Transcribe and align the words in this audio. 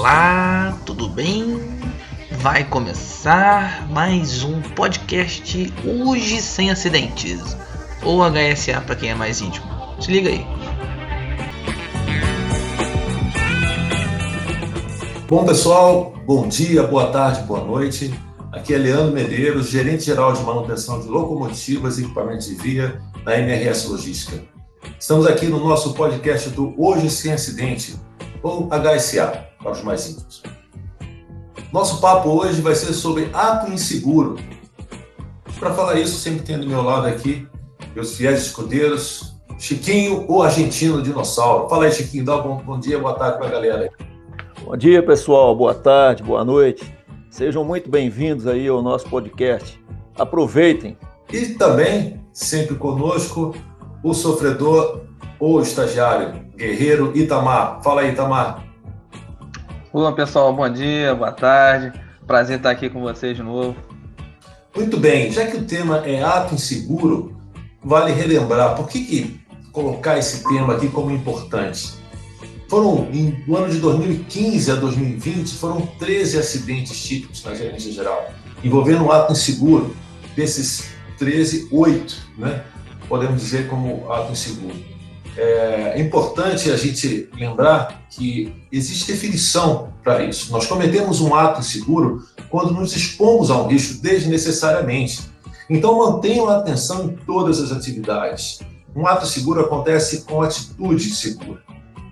Olá, 0.00 0.80
tudo 0.86 1.10
bem? 1.10 1.60
Vai 2.38 2.64
começar 2.64 3.86
mais 3.90 4.42
um 4.42 4.62
podcast 4.62 5.70
hoje 5.84 6.40
sem 6.40 6.70
acidentes, 6.70 7.54
ou 8.02 8.22
HSA 8.24 8.80
para 8.80 8.96
quem 8.96 9.10
é 9.10 9.14
mais 9.14 9.42
íntimo. 9.42 9.66
Se 10.00 10.10
liga 10.10 10.30
aí. 10.30 10.46
Bom 15.28 15.44
pessoal, 15.44 16.14
bom 16.26 16.48
dia, 16.48 16.82
boa 16.84 17.12
tarde, 17.12 17.42
boa 17.42 17.62
noite. 17.62 18.10
Aqui 18.52 18.72
é 18.72 18.78
Leandro 18.78 19.12
Medeiros, 19.12 19.68
gerente 19.68 20.04
geral 20.04 20.32
de 20.32 20.42
manutenção 20.42 20.98
de 20.98 21.08
locomotivas 21.08 21.98
e 21.98 22.04
equipamentos 22.04 22.46
de 22.46 22.54
via 22.54 23.02
da 23.22 23.38
MRS 23.38 23.86
Logística. 23.86 24.42
Estamos 24.98 25.26
aqui 25.26 25.44
no 25.44 25.62
nosso 25.62 25.92
podcast 25.92 26.48
do 26.48 26.72
Hoje 26.78 27.10
Sem 27.10 27.34
Acidente, 27.34 27.96
ou 28.42 28.66
HSA, 28.66 29.49
para 29.62 29.72
os 29.72 29.82
mais 29.82 30.08
íntimos. 30.08 30.42
Nosso 31.72 32.00
papo 32.00 32.28
hoje 32.30 32.60
vai 32.60 32.74
ser 32.74 32.92
sobre 32.92 33.30
ato 33.32 33.70
inseguro. 33.70 34.36
Para 35.58 35.74
falar 35.74 36.00
isso, 36.00 36.18
sempre 36.18 36.42
tenho 36.42 36.60
do 36.60 36.66
meu 36.66 36.82
lado 36.82 37.06
aqui 37.06 37.46
meus 37.94 38.16
fiéis 38.16 38.42
escudeiros, 38.42 39.34
Chiquinho, 39.58 40.24
o 40.28 40.42
argentino 40.42 41.02
dinossauro. 41.02 41.68
Fala 41.68 41.84
aí, 41.84 41.92
Chiquinho, 41.92 42.24
dá 42.24 42.36
um 42.36 42.42
bom, 42.42 42.62
bom 42.64 42.80
dia, 42.80 42.98
boa 42.98 43.14
tarde 43.14 43.38
para 43.38 43.48
a 43.48 43.50
galera. 43.50 43.90
Bom 44.64 44.76
dia, 44.76 45.02
pessoal, 45.02 45.54
boa 45.54 45.74
tarde, 45.74 46.22
boa 46.22 46.44
noite. 46.44 46.94
Sejam 47.30 47.64
muito 47.64 47.90
bem-vindos 47.90 48.46
aí 48.46 48.68
ao 48.68 48.82
nosso 48.82 49.08
podcast. 49.08 49.78
Aproveitem. 50.16 50.96
E 51.32 51.46
também, 51.50 52.20
sempre 52.32 52.74
conosco, 52.76 53.54
o 54.02 54.14
sofredor 54.14 55.02
ou 55.38 55.60
estagiário, 55.60 56.40
guerreiro 56.56 57.12
Itamar. 57.14 57.82
Fala 57.82 58.02
aí, 58.02 58.12
Itamar. 58.12 58.69
Olá, 59.92 60.12
pessoal, 60.12 60.54
bom 60.54 60.72
dia, 60.72 61.16
boa 61.16 61.32
tarde. 61.32 62.00
Prazer 62.24 62.58
estar 62.58 62.70
aqui 62.70 62.88
com 62.88 63.00
vocês 63.00 63.36
de 63.36 63.42
novo. 63.42 63.74
Muito 64.76 64.96
bem, 64.96 65.32
já 65.32 65.48
que 65.48 65.56
o 65.56 65.64
tema 65.64 66.06
é 66.06 66.22
ato 66.22 66.54
inseguro, 66.54 67.36
vale 67.82 68.12
relembrar 68.12 68.76
por 68.76 68.86
que, 68.86 69.04
que 69.04 69.40
colocar 69.72 70.16
esse 70.16 70.44
tema 70.48 70.76
aqui 70.76 70.88
como 70.88 71.10
importante. 71.10 71.94
Foram, 72.68 73.08
em, 73.12 73.42
no 73.48 73.56
ano 73.56 73.68
de 73.68 73.80
2015 73.80 74.70
a 74.70 74.76
2020, 74.76 75.54
foram 75.54 75.80
13 75.98 76.38
acidentes 76.38 77.02
típicos 77.02 77.42
na 77.42 77.52
gerência 77.52 77.90
geral, 77.90 78.32
envolvendo 78.62 79.02
um 79.02 79.10
ato 79.10 79.32
inseguro. 79.32 79.96
Desses 80.36 80.90
13, 81.18 81.66
8, 81.72 82.16
né? 82.38 82.62
podemos 83.08 83.42
dizer 83.42 83.66
como 83.66 84.08
ato 84.08 84.30
inseguro. 84.30 84.99
É 85.36 86.00
importante 86.00 86.70
a 86.70 86.76
gente 86.76 87.28
lembrar 87.34 88.02
que 88.10 88.52
existe 88.70 89.10
definição 89.12 89.92
para 90.02 90.24
isso. 90.24 90.52
Nós 90.52 90.66
cometemos 90.66 91.20
um 91.20 91.34
ato 91.34 91.60
inseguro 91.60 92.24
quando 92.48 92.72
nos 92.72 92.94
expomos 92.94 93.50
a 93.50 93.56
um 93.56 93.68
risco 93.68 94.02
desnecessariamente. 94.02 95.22
Então 95.68 95.98
mantenham 95.98 96.48
a 96.48 96.58
atenção 96.58 97.04
em 97.04 97.16
todas 97.24 97.60
as 97.60 97.70
atividades. 97.70 98.60
Um 98.94 99.06
ato 99.06 99.26
seguro 99.26 99.60
acontece 99.60 100.22
com 100.22 100.42
atitude 100.42 101.10
segura. 101.10 101.60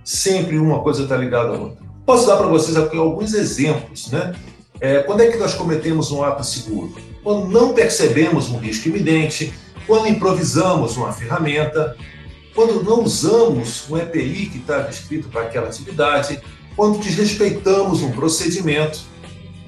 Sempre 0.05 0.59
uma 0.59 0.81
coisa 0.81 1.03
está 1.03 1.17
ligada 1.17 1.49
à 1.49 1.59
outra. 1.59 1.85
Posso 2.07 2.27
dar 2.27 2.37
para 2.37 2.47
vocês 2.47 2.77
aqui 2.77 2.97
alguns 2.97 3.35
exemplos, 3.35 4.11
né? 4.11 4.35
É, 4.81 5.01
quando 5.01 5.23
é 5.23 5.27
que 5.27 5.37
nós 5.37 5.55
cometemos 5.55 6.13
um 6.13 6.23
ato 6.23 6.45
seguro? 6.45 6.95
Quando 7.23 7.49
não 7.49 7.75
percebemos 7.75 8.49
um 8.49 8.59
risco 8.59 8.89
iminente, 8.89 9.53
quando 9.87 10.07
improvisamos 10.07 10.97
uma 10.97 11.13
ferramenta, 11.13 11.97
quando 12.59 12.83
não 12.83 13.05
usamos 13.05 13.89
um 13.89 13.97
EPI 13.97 14.47
que 14.47 14.59
está 14.59 14.81
descrito 14.81 15.29
para 15.29 15.43
aquela 15.43 15.69
atividade, 15.69 16.43
quando 16.75 16.99
desrespeitamos 16.99 18.03
um 18.03 18.11
procedimento, 18.11 18.99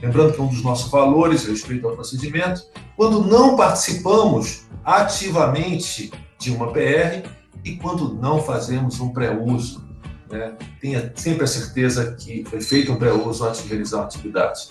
lembrando 0.02 0.32
que 0.32 0.40
um 0.40 0.48
dos 0.48 0.60
nossos 0.64 0.90
valores 0.90 1.46
é 1.46 1.50
respeito 1.50 1.86
ao 1.86 1.94
procedimento, 1.94 2.66
quando 2.96 3.24
não 3.24 3.54
participamos 3.54 4.64
ativamente 4.84 6.10
de 6.36 6.50
uma 6.50 6.72
PR 6.72 7.28
e 7.64 7.76
quando 7.76 8.12
não 8.14 8.42
fazemos 8.42 8.98
um 8.98 9.10
pré-uso. 9.10 9.88
Né? 10.28 10.56
Tenha 10.80 11.12
sempre 11.14 11.44
a 11.44 11.46
certeza 11.46 12.16
que 12.16 12.44
foi 12.44 12.60
feito 12.60 12.90
um 12.90 12.96
pré-uso 12.96 13.44
antes 13.44 13.62
de 13.62 13.68
realizar 13.68 13.98
uma 13.98 14.06
atividade. 14.06 14.68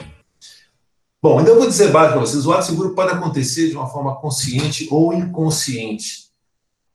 Bom, 1.23 1.39
eu 1.39 1.57
vou 1.57 1.67
dizer 1.67 1.89
básico 1.89 2.17
para 2.17 2.27
vocês: 2.27 2.45
o 2.45 2.51
ato 2.51 2.65
seguro 2.65 2.93
pode 2.93 3.13
acontecer 3.13 3.69
de 3.69 3.77
uma 3.77 3.87
forma 3.87 4.13
consciente 4.17 4.89
ou 4.91 5.13
inconsciente. 5.13 6.28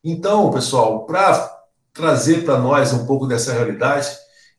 Então, 0.07 0.51
pessoal, 0.51 1.07
para 1.07 1.51
trazer 1.95 2.45
para 2.45 2.59
nós 2.59 2.93
um 2.93 3.07
pouco 3.07 3.27
dessa 3.27 3.55
realidade, 3.55 4.11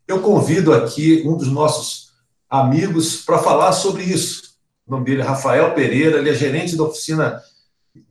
eu 0.07 0.19
convido 0.19 0.73
aqui 0.73 1.21
um 1.23 1.37
dos 1.37 1.51
nossos 1.51 2.13
amigos 2.49 3.21
para 3.23 3.37
falar 3.37 3.71
sobre 3.71 4.01
isso. 4.01 4.55
O 4.87 4.91
nome 4.91 5.05
dele 5.05 5.21
é 5.21 5.25
Rafael 5.25 5.75
Pereira, 5.75 6.17
ele 6.17 6.31
é 6.31 6.33
gerente 6.33 6.75
da 6.75 6.83
oficina 6.83 7.43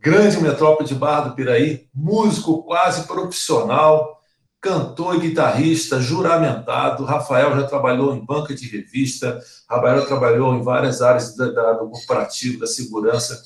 Grande 0.00 0.40
Metrópole 0.40 0.88
de 0.88 0.94
Barra 0.94 1.28
do 1.28 1.34
Piraí, 1.34 1.88
músico 1.92 2.62
quase 2.62 3.04
profissional, 3.04 4.20
cantor 4.60 5.16
e 5.16 5.28
guitarrista 5.28 6.00
juramentado. 6.00 7.04
Rafael 7.04 7.56
já 7.56 7.66
trabalhou 7.66 8.14
em 8.14 8.24
banca 8.24 8.54
de 8.54 8.68
revista, 8.68 9.40
Rafael 9.68 10.06
trabalhou 10.06 10.54
em 10.54 10.62
várias 10.62 11.02
áreas 11.02 11.34
da, 11.34 11.50
da, 11.50 11.72
do 11.72 11.90
corporativo, 11.90 12.60
da 12.60 12.66
segurança, 12.68 13.42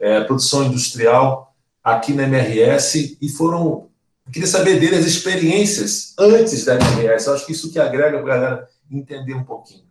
é, 0.00 0.24
produção 0.24 0.64
industrial 0.64 1.47
aqui 1.94 2.12
na 2.12 2.24
MRS 2.24 3.18
e 3.20 3.28
foram. 3.28 3.88
Eu 4.26 4.32
queria 4.32 4.48
saber 4.48 4.78
dele 4.78 4.96
as 4.96 5.06
experiências 5.06 6.14
antes 6.18 6.64
da 6.64 6.74
MRS. 6.74 7.26
Eu 7.26 7.34
acho 7.34 7.46
que 7.46 7.52
isso 7.52 7.72
que 7.72 7.78
agrega 7.78 8.18
para 8.22 8.34
a 8.34 8.36
galera 8.36 8.68
entender 8.90 9.34
um 9.34 9.44
pouquinho. 9.44 9.84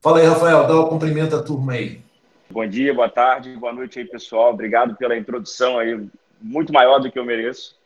Fala 0.00 0.20
aí, 0.20 0.26
Rafael, 0.26 0.66
dá 0.66 0.80
um 0.80 0.88
cumprimento 0.88 1.34
à 1.34 1.42
turma 1.42 1.72
aí. 1.72 2.00
Bom 2.50 2.66
dia, 2.66 2.94
boa 2.94 3.08
tarde, 3.08 3.56
boa 3.56 3.72
noite 3.72 3.98
aí, 3.98 4.04
pessoal. 4.04 4.52
Obrigado 4.52 4.94
pela 4.96 5.16
introdução 5.16 5.78
aí, 5.78 6.06
muito 6.40 6.72
maior 6.72 6.98
do 6.98 7.10
que 7.10 7.18
eu 7.18 7.24
mereço 7.24 7.76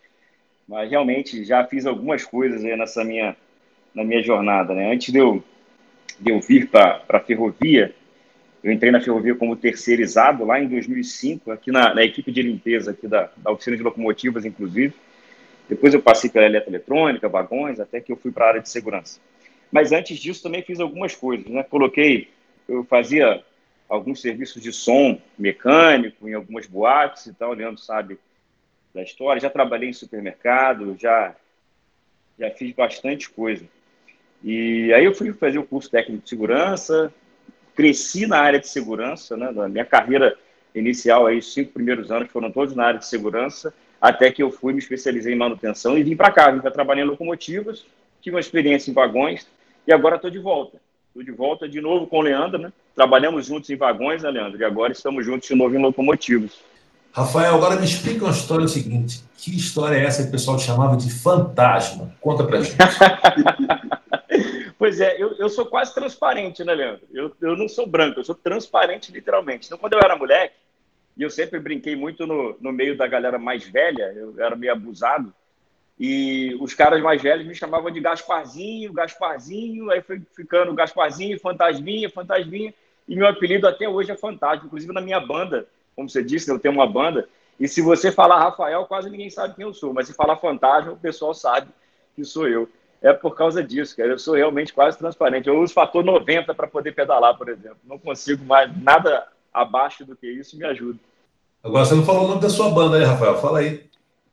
mas 0.70 0.88
realmente 0.88 1.44
já 1.44 1.64
fiz 1.64 1.84
algumas 1.84 2.24
coisas 2.24 2.64
aí 2.64 2.76
nessa 2.76 3.02
minha, 3.02 3.36
na 3.92 4.04
minha 4.04 4.22
jornada. 4.22 4.72
Né? 4.72 4.92
Antes 4.92 5.12
de 5.12 5.18
eu, 5.18 5.42
de 6.20 6.30
eu 6.30 6.41
vir 6.41 6.70
para 6.70 7.02
a 7.08 7.18
ferrovia, 7.18 7.92
eu 8.62 8.71
entrei 8.71 8.93
na 8.93 9.00
ferrovia 9.00 9.34
como 9.34 9.56
terceirizado 9.56 10.44
lá 10.44 10.60
em 10.60 10.69
2005, 10.69 11.50
aqui 11.50 11.72
na, 11.72 11.94
na 11.94 12.04
equipe 12.04 12.31
de 12.31 12.43
limpeza 12.43 12.91
aqui 12.91 13.09
da, 13.09 13.31
da 13.37 13.50
oficina 13.50 13.76
de 13.76 13.82
locomotivas, 13.82 14.44
inclusive. 14.44 14.94
Depois 15.69 15.94
eu 15.94 16.03
passei 16.03 16.28
pela 16.28 16.47
eletroeletrônica, 16.47 17.28
vagões, 17.28 17.81
até 17.81 18.00
que 18.00 18.12
eu 18.12 18.16
fui 18.16 18.31
para 18.31 18.44
a 18.44 18.48
área 18.48 18.60
de 18.60 18.69
segurança. 18.69 19.21
Mas 19.72 19.93
antes 19.93 20.19
disso 20.19 20.43
também 20.43 20.62
fiz 20.62 20.81
algumas 20.81 21.15
coisas, 21.15 21.47
né? 21.47 21.62
Coloquei, 21.62 22.28
eu 22.69 22.84
fazia 22.84 23.43
alguns 23.88 24.21
serviços 24.21 24.62
de 24.62 24.72
som 24.72 25.19
mecânico 25.38 26.28
em 26.28 26.34
algumas 26.34 26.66
boates 26.66 27.27
e 27.27 27.34
tal, 27.34 27.50
o 27.50 27.54
Leandro 27.54 27.81
sabe 27.81 28.19
da 28.92 29.03
história. 29.03 29.41
Já 29.41 29.48
trabalhei 29.48 29.88
em 29.88 29.92
supermercado, 29.94 30.97
já, 30.98 31.34
já 32.38 32.50
fiz 32.50 32.75
bastante 32.75 33.31
coisa. 33.31 33.65
E 34.42 34.92
aí 34.92 35.04
eu 35.04 35.15
fui 35.15 35.32
fazer 35.32 35.59
o 35.59 35.65
curso 35.65 35.91
técnico 35.91 36.25
de 36.25 36.28
segurança, 36.28 37.12
cresci 37.80 38.26
na 38.26 38.38
área 38.38 38.60
de 38.60 38.68
segurança, 38.68 39.38
né? 39.38 39.50
Na 39.50 39.66
minha 39.66 39.86
carreira 39.86 40.36
inicial, 40.74 41.26
aí, 41.26 41.38
os 41.38 41.50
cinco 41.54 41.72
primeiros 41.72 42.10
anos 42.10 42.30
foram 42.30 42.52
todos 42.52 42.76
na 42.76 42.84
área 42.84 43.00
de 43.00 43.06
segurança, 43.06 43.72
até 43.98 44.30
que 44.30 44.42
eu 44.42 44.50
fui, 44.50 44.74
me 44.74 44.78
especializei 44.78 45.32
em 45.32 45.38
manutenção 45.38 45.96
e 45.96 46.02
vim 46.02 46.14
para 46.14 46.30
cá, 46.30 46.50
vim 46.50 46.60
para 46.60 46.70
trabalhar 46.70 47.04
em 47.04 47.06
locomotivas, 47.06 47.86
tive 48.20 48.36
uma 48.36 48.41
experiência 48.41 48.91
em 48.91 48.94
vagões 48.94 49.46
e 49.86 49.92
agora 49.94 50.16
estou 50.16 50.30
de 50.30 50.38
volta. 50.38 50.76
Estou 51.08 51.22
de 51.22 51.32
volta 51.32 51.66
de 51.66 51.80
novo 51.80 52.06
com 52.06 52.18
o 52.18 52.22
Leandro, 52.22 52.58
né? 52.58 52.70
Trabalhamos 52.94 53.46
juntos 53.46 53.70
em 53.70 53.76
vagões, 53.76 54.22
né, 54.22 54.30
Leandro? 54.30 54.60
E 54.60 54.64
agora 54.64 54.92
estamos 54.92 55.24
juntos 55.24 55.48
de 55.48 55.54
novo 55.54 55.74
em 55.74 55.80
locomotivas. 55.80 56.52
Rafael, 57.12 57.54
agora 57.54 57.76
me 57.76 57.84
explica 57.86 58.26
uma 58.26 58.30
história 58.30 58.68
seguinte. 58.68 59.24
Que 59.38 59.56
história 59.56 59.97
é 59.97 60.04
essa 60.04 60.22
que 60.22 60.28
o 60.28 60.32
pessoal 60.32 60.58
chamava 60.58 60.98
de 60.98 61.10
fantasma? 61.10 62.12
Conta 62.21 62.44
pra 62.44 62.60
gente. 62.60 62.76
pois 64.80 64.98
é, 64.98 65.22
eu, 65.22 65.34
eu 65.34 65.50
sou 65.50 65.66
quase 65.66 65.94
transparente, 65.94 66.65
né, 66.65 66.72
Leandro? 66.72 67.06
Eu, 67.12 67.36
eu 67.42 67.54
não 67.54 67.68
sou 67.68 67.86
branco, 67.86 68.18
eu 68.18 68.24
sou 68.24 68.34
transparente 68.34 69.12
literalmente. 69.12 69.66
Então, 69.66 69.77
quando 69.77 69.92
eu 69.92 69.98
era 69.98 70.16
moleque, 70.16 70.54
e 71.18 71.22
eu 71.22 71.28
sempre 71.28 71.60
brinquei 71.60 71.94
muito 71.94 72.27
no, 72.27 72.56
no 72.59 72.72
meio 72.72 72.97
da 72.97 73.06
galera 73.06 73.38
mais 73.38 73.62
velha, 73.62 74.10
eu 74.16 74.42
era 74.42 74.56
meio 74.56 74.72
abusado, 74.72 75.34
e 75.98 76.56
os 76.62 76.72
caras 76.72 77.03
mais 77.03 77.21
velhos 77.21 77.47
me 77.47 77.54
chamavam 77.54 77.91
de 77.91 78.00
Gasparzinho, 78.00 78.91
Gasparzinho, 78.91 79.91
aí 79.91 80.00
foi 80.00 80.22
ficando 80.34 80.72
Gasparzinho, 80.72 81.38
Fantasminha, 81.38 82.09
Fantasminha, 82.09 82.72
e 83.06 83.15
meu 83.15 83.26
apelido 83.26 83.68
até 83.68 83.86
hoje 83.86 84.10
é 84.10 84.16
Fantasma. 84.16 84.65
Inclusive 84.65 84.94
na 84.94 85.03
minha 85.03 85.21
banda, 85.21 85.68
como 85.94 86.09
você 86.09 86.24
disse, 86.24 86.50
eu 86.50 86.59
tenho 86.59 86.72
uma 86.72 86.86
banda, 86.86 87.28
e 87.59 87.68
se 87.68 87.83
você 87.83 88.10
falar 88.10 88.38
Rafael, 88.38 88.86
quase 88.86 89.10
ninguém 89.10 89.28
sabe 89.28 89.56
quem 89.56 89.66
eu 89.66 89.74
sou, 89.74 89.92
mas 89.92 90.06
se 90.06 90.15
falar 90.15 90.38
Fantasma, 90.38 90.92
o 90.92 90.97
pessoal 90.97 91.34
sabe 91.34 91.68
que 92.16 92.24
sou 92.24 92.48
eu. 92.48 92.66
É 93.02 93.12
por 93.12 93.34
causa 93.34 93.62
disso, 93.62 93.97
cara. 93.97 94.10
Eu 94.10 94.18
sou 94.18 94.34
realmente 94.34 94.72
quase 94.72 94.98
transparente. 94.98 95.48
Eu 95.48 95.60
uso 95.60 95.72
fator 95.72 96.04
90 96.04 96.54
para 96.54 96.66
poder 96.66 96.92
pedalar, 96.92 97.36
por 97.36 97.48
exemplo. 97.48 97.78
Não 97.84 97.98
consigo 97.98 98.44
mais 98.44 98.70
nada 98.82 99.26
abaixo 99.52 100.04
do 100.04 100.14
que 100.14 100.26
isso 100.26 100.56
me 100.56 100.64
ajuda. 100.64 100.98
Agora 101.62 101.84
você 101.84 101.94
não 101.94 102.04
falou 102.04 102.24
o 102.24 102.28
nome 102.28 102.42
da 102.42 102.50
sua 102.50 102.70
banda 102.70 102.98
aí, 102.98 103.04
Rafael. 103.04 103.38
Fala 103.38 103.60
aí. 103.60 103.88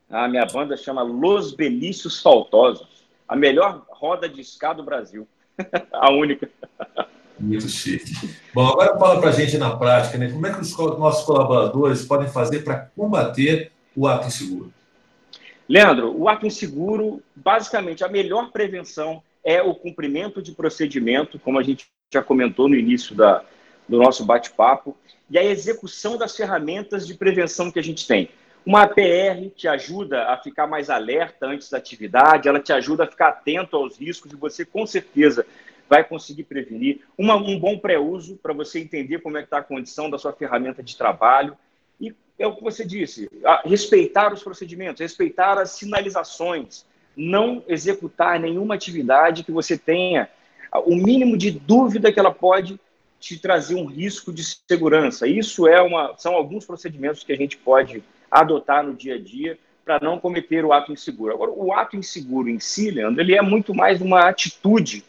A 0.09 0.27
minha 0.27 0.45
banda 0.45 0.77
chama 0.77 1.01
Los 1.01 1.53
Belícios 1.53 2.21
Faltosos, 2.21 3.05
a 3.27 3.35
melhor 3.35 3.85
roda 3.89 4.27
de 4.29 4.41
ska 4.41 4.73
do 4.73 4.83
Brasil. 4.83 5.27
a 5.91 6.11
única. 6.11 6.49
Muito 7.39 7.67
chique. 7.67 8.13
Bom, 8.53 8.67
agora 8.67 8.97
fala 8.97 9.19
para 9.19 9.29
a 9.29 9.33
gente 9.33 9.57
na 9.57 9.75
prática, 9.75 10.17
né? 10.17 10.31
Como 10.31 10.45
é 10.47 10.53
que 10.53 10.61
os 10.61 10.77
nossos 10.77 11.25
colaboradores 11.25 12.05
podem 12.05 12.27
fazer 12.27 12.63
para 12.63 12.89
combater 12.95 13.71
o 13.95 14.07
ato 14.07 14.27
inseguro? 14.27 14.73
Leandro, 15.67 16.15
o 16.17 16.29
ato 16.29 16.47
inseguro, 16.47 17.21
basicamente, 17.35 18.03
a 18.03 18.07
melhor 18.07 18.51
prevenção 18.51 19.21
é 19.43 19.61
o 19.61 19.75
cumprimento 19.75 20.41
de 20.41 20.53
procedimento, 20.53 21.37
como 21.39 21.59
a 21.59 21.63
gente 21.63 21.87
já 22.13 22.23
comentou 22.23 22.69
no 22.69 22.75
início 22.75 23.15
da, 23.15 23.43
do 23.87 23.97
nosso 23.97 24.25
bate-papo, 24.25 24.97
e 25.29 25.37
a 25.37 25.43
execução 25.43 26.17
das 26.17 26.35
ferramentas 26.35 27.05
de 27.05 27.13
prevenção 27.13 27.71
que 27.71 27.79
a 27.79 27.83
gente 27.83 28.07
tem. 28.07 28.29
Uma 28.65 28.83
APR 28.83 29.49
te 29.55 29.67
ajuda 29.67 30.25
a 30.25 30.37
ficar 30.37 30.67
mais 30.67 30.89
alerta 30.89 31.45
antes 31.45 31.69
da 31.69 31.77
atividade, 31.77 32.47
ela 32.47 32.59
te 32.59 32.73
ajuda 32.73 33.03
a 33.03 33.07
ficar 33.07 33.29
atento 33.29 33.77
aos 33.77 33.97
riscos 33.97 34.31
e 34.31 34.35
você, 34.35 34.65
com 34.65 34.85
certeza, 34.85 35.45
vai 35.89 36.03
conseguir 36.03 36.43
prevenir. 36.43 37.01
Uma, 37.17 37.35
um 37.35 37.57
bom 37.57 37.77
pré-uso 37.77 38.37
para 38.37 38.53
você 38.53 38.79
entender 38.79 39.19
como 39.19 39.37
é 39.37 39.41
que 39.41 39.47
está 39.47 39.59
a 39.59 39.63
condição 39.63 40.09
da 40.09 40.17
sua 40.17 40.33
ferramenta 40.33 40.83
de 40.83 40.97
trabalho. 40.97 41.57
E 41.99 42.13
é 42.38 42.47
o 42.47 42.55
que 42.55 42.63
você 42.63 42.85
disse, 42.85 43.29
respeitar 43.65 44.33
os 44.33 44.44
procedimentos, 44.44 45.01
respeitar 45.01 45.57
as 45.57 45.71
sinalizações, 45.71 46.85
não 47.15 47.63
executar 47.67 48.39
nenhuma 48.39 48.75
atividade 48.75 49.44
que 49.44 49.51
você 49.51 49.77
tenha 49.77 50.29
o 50.85 50.95
mínimo 50.95 51.38
de 51.38 51.51
dúvida 51.51 52.11
que 52.11 52.19
ela 52.19 52.31
pode 52.31 52.79
te 53.19 53.39
trazer 53.39 53.75
um 53.75 53.85
risco 53.85 54.31
de 54.31 54.44
segurança. 54.44 55.27
Isso 55.27 55.67
é 55.67 55.81
uma, 55.81 56.15
são 56.17 56.35
alguns 56.35 56.65
procedimentos 56.65 57.23
que 57.23 57.33
a 57.33 57.38
gente 57.38 57.57
pode 57.57 58.03
adotar 58.29 58.83
no 58.83 58.93
dia 58.93 59.15
a 59.15 59.19
dia 59.19 59.57
para 59.83 60.00
não 60.01 60.19
cometer 60.19 60.65
o 60.65 60.73
ato 60.73 60.91
inseguro. 60.91 61.33
Agora, 61.33 61.51
o 61.51 61.73
ato 61.73 61.95
inseguro 61.95 62.50
em 62.50 62.59
si, 62.59 62.91
Leandro, 62.91 63.21
ele 63.21 63.35
é 63.35 63.41
muito 63.41 63.73
mais 63.73 64.01
uma 64.01 64.27
atitude 64.27 65.03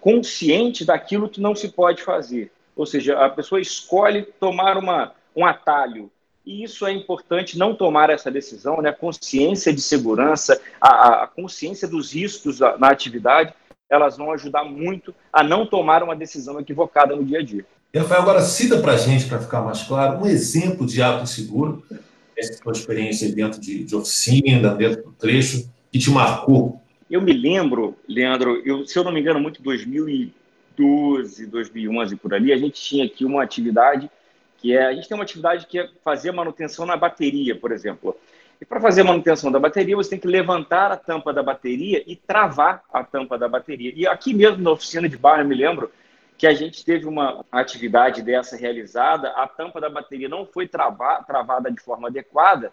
consciente 0.00 0.84
daquilo 0.84 1.28
que 1.28 1.40
não 1.40 1.54
se 1.54 1.68
pode 1.68 2.02
fazer. 2.02 2.50
Ou 2.74 2.86
seja, 2.86 3.18
a 3.18 3.28
pessoa 3.28 3.60
escolhe 3.60 4.22
tomar 4.22 4.76
uma, 4.76 5.14
um 5.36 5.44
atalho. 5.46 6.10
E 6.46 6.62
isso 6.62 6.86
é 6.86 6.92
importante, 6.92 7.58
não 7.58 7.74
tomar 7.74 8.10
essa 8.10 8.30
decisão, 8.30 8.82
né? 8.82 8.90
A 8.90 8.94
consciência 8.94 9.72
de 9.72 9.80
segurança, 9.80 10.60
a, 10.80 11.24
a 11.24 11.26
consciência 11.26 11.88
dos 11.88 12.12
riscos 12.12 12.60
na 12.60 12.88
atividade, 12.88 13.54
elas 13.88 14.16
vão 14.16 14.30
ajudar 14.32 14.64
muito 14.64 15.14
a 15.32 15.42
não 15.42 15.64
tomar 15.66 16.02
uma 16.02 16.14
decisão 16.14 16.60
equivocada 16.60 17.16
no 17.16 17.24
dia 17.24 17.38
a 17.38 17.42
dia. 17.42 17.64
Rafael, 17.94 18.22
agora 18.22 18.42
cita 18.42 18.78
para 18.80 18.92
a 18.92 18.96
gente, 18.96 19.26
para 19.26 19.38
ficar 19.38 19.62
mais 19.62 19.82
claro, 19.84 20.18
um 20.18 20.26
exemplo 20.26 20.84
de 20.86 21.00
ato 21.00 21.26
seguro, 21.26 21.82
essa 22.36 22.60
tua 22.62 22.72
experiência 22.72 23.32
dentro 23.32 23.60
de, 23.60 23.84
de 23.84 23.94
oficina, 23.94 24.74
dentro 24.74 25.04
do 25.04 25.12
trecho, 25.12 25.70
que 25.92 25.98
te 25.98 26.10
marcou. 26.10 26.80
Eu 27.08 27.22
me 27.22 27.32
lembro, 27.32 27.96
Leandro, 28.08 28.60
eu, 28.66 28.84
se 28.86 28.98
eu 28.98 29.04
não 29.04 29.12
me 29.12 29.20
engano, 29.20 29.38
muito 29.38 29.62
2012, 29.62 31.46
2011, 31.46 32.16
por 32.16 32.34
ali, 32.34 32.52
a 32.52 32.56
gente 32.56 32.80
tinha 32.80 33.04
aqui 33.04 33.24
uma 33.24 33.42
atividade 33.42 34.10
que 34.64 34.74
é, 34.74 34.86
a 34.86 34.94
gente 34.94 35.06
tem 35.06 35.14
uma 35.14 35.24
atividade 35.24 35.66
que 35.66 35.78
é 35.78 35.90
fazer 36.02 36.32
manutenção 36.32 36.86
na 36.86 36.96
bateria, 36.96 37.54
por 37.54 37.70
exemplo. 37.70 38.16
E 38.58 38.64
para 38.64 38.80
fazer 38.80 39.02
manutenção 39.02 39.52
da 39.52 39.60
bateria, 39.60 39.94
você 39.94 40.08
tem 40.08 40.18
que 40.18 40.26
levantar 40.26 40.90
a 40.90 40.96
tampa 40.96 41.34
da 41.34 41.42
bateria 41.42 42.02
e 42.06 42.16
travar 42.16 42.82
a 42.90 43.04
tampa 43.04 43.36
da 43.36 43.46
bateria. 43.46 43.92
E 43.94 44.06
aqui 44.06 44.32
mesmo 44.32 44.62
na 44.62 44.70
oficina 44.70 45.06
de 45.06 45.18
bar, 45.18 45.40
eu 45.40 45.44
me 45.44 45.54
lembro 45.54 45.92
que 46.38 46.46
a 46.46 46.54
gente 46.54 46.82
teve 46.82 47.04
uma 47.04 47.44
atividade 47.52 48.22
dessa 48.22 48.56
realizada, 48.56 49.28
a 49.32 49.46
tampa 49.46 49.82
da 49.82 49.90
bateria 49.90 50.30
não 50.30 50.46
foi 50.46 50.66
trava, 50.66 51.22
travada 51.26 51.70
de 51.70 51.82
forma 51.82 52.08
adequada, 52.08 52.72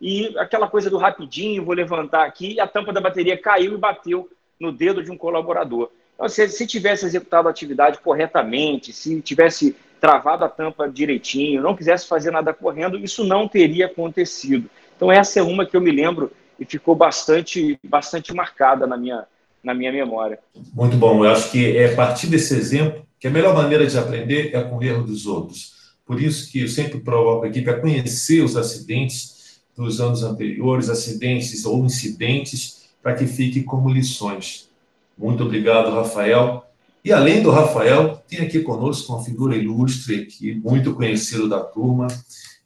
e 0.00 0.36
aquela 0.38 0.68
coisa 0.68 0.90
do 0.90 0.98
rapidinho, 0.98 1.64
vou 1.64 1.72
levantar 1.72 2.26
aqui, 2.26 2.58
a 2.58 2.66
tampa 2.66 2.92
da 2.92 3.00
bateria 3.00 3.38
caiu 3.38 3.74
e 3.74 3.78
bateu 3.78 4.28
no 4.58 4.72
dedo 4.72 5.04
de 5.04 5.12
um 5.12 5.16
colaborador. 5.16 5.88
Então, 6.16 6.28
se, 6.28 6.48
se 6.48 6.66
tivesse 6.66 7.06
executado 7.06 7.46
a 7.46 7.50
atividade 7.52 8.00
corretamente, 8.00 8.92
se 8.92 9.22
tivesse 9.22 9.76
travado 10.00 10.44
a 10.44 10.48
tampa 10.48 10.88
direitinho, 10.88 11.62
não 11.62 11.76
quisesse 11.76 12.06
fazer 12.06 12.30
nada 12.30 12.52
correndo, 12.52 12.98
isso 12.98 13.24
não 13.24 13.48
teria 13.48 13.86
acontecido. 13.86 14.70
Então 14.96 15.10
essa 15.10 15.38
é 15.38 15.42
uma 15.42 15.66
que 15.66 15.76
eu 15.76 15.80
me 15.80 15.90
lembro 15.90 16.30
e 16.58 16.64
ficou 16.64 16.94
bastante, 16.94 17.78
bastante 17.84 18.32
marcada 18.34 18.86
na 18.86 18.96
minha, 18.96 19.24
na 19.62 19.74
minha 19.74 19.92
memória. 19.92 20.38
Muito 20.74 20.96
bom. 20.96 21.24
Eu 21.24 21.30
acho 21.30 21.50
que 21.50 21.76
é 21.76 21.92
a 21.92 21.96
partir 21.96 22.26
desse 22.26 22.54
exemplo 22.54 23.06
que 23.18 23.26
a 23.26 23.30
melhor 23.30 23.54
maneira 23.54 23.86
de 23.86 23.98
aprender 23.98 24.54
é 24.54 24.62
com 24.62 24.78
o 24.78 24.82
erro 24.82 25.04
dos 25.04 25.26
outros. 25.26 25.76
Por 26.06 26.20
isso 26.20 26.50
que 26.50 26.62
eu 26.62 26.68
sempre 26.68 27.00
provoco 27.00 27.44
aqui 27.44 27.60
para 27.60 27.80
conhecer 27.80 28.42
os 28.42 28.56
acidentes 28.56 29.60
dos 29.76 30.00
anos 30.00 30.22
anteriores, 30.22 30.88
acidentes 30.88 31.64
ou 31.64 31.84
incidentes, 31.84 32.88
para 33.02 33.14
que 33.14 33.26
fique 33.26 33.62
como 33.62 33.88
lições. 33.88 34.68
Muito 35.16 35.44
obrigado, 35.44 35.94
Rafael. 35.94 36.64
E 37.04 37.12
além 37.12 37.42
do 37.42 37.50
Rafael, 37.50 38.16
tem 38.28 38.40
aqui 38.40 38.60
conosco 38.60 39.12
uma 39.12 39.24
figura 39.24 39.56
ilustre 39.56 40.22
aqui, 40.22 40.54
muito 40.54 40.94
conhecido 40.94 41.48
da 41.48 41.60
turma, 41.60 42.08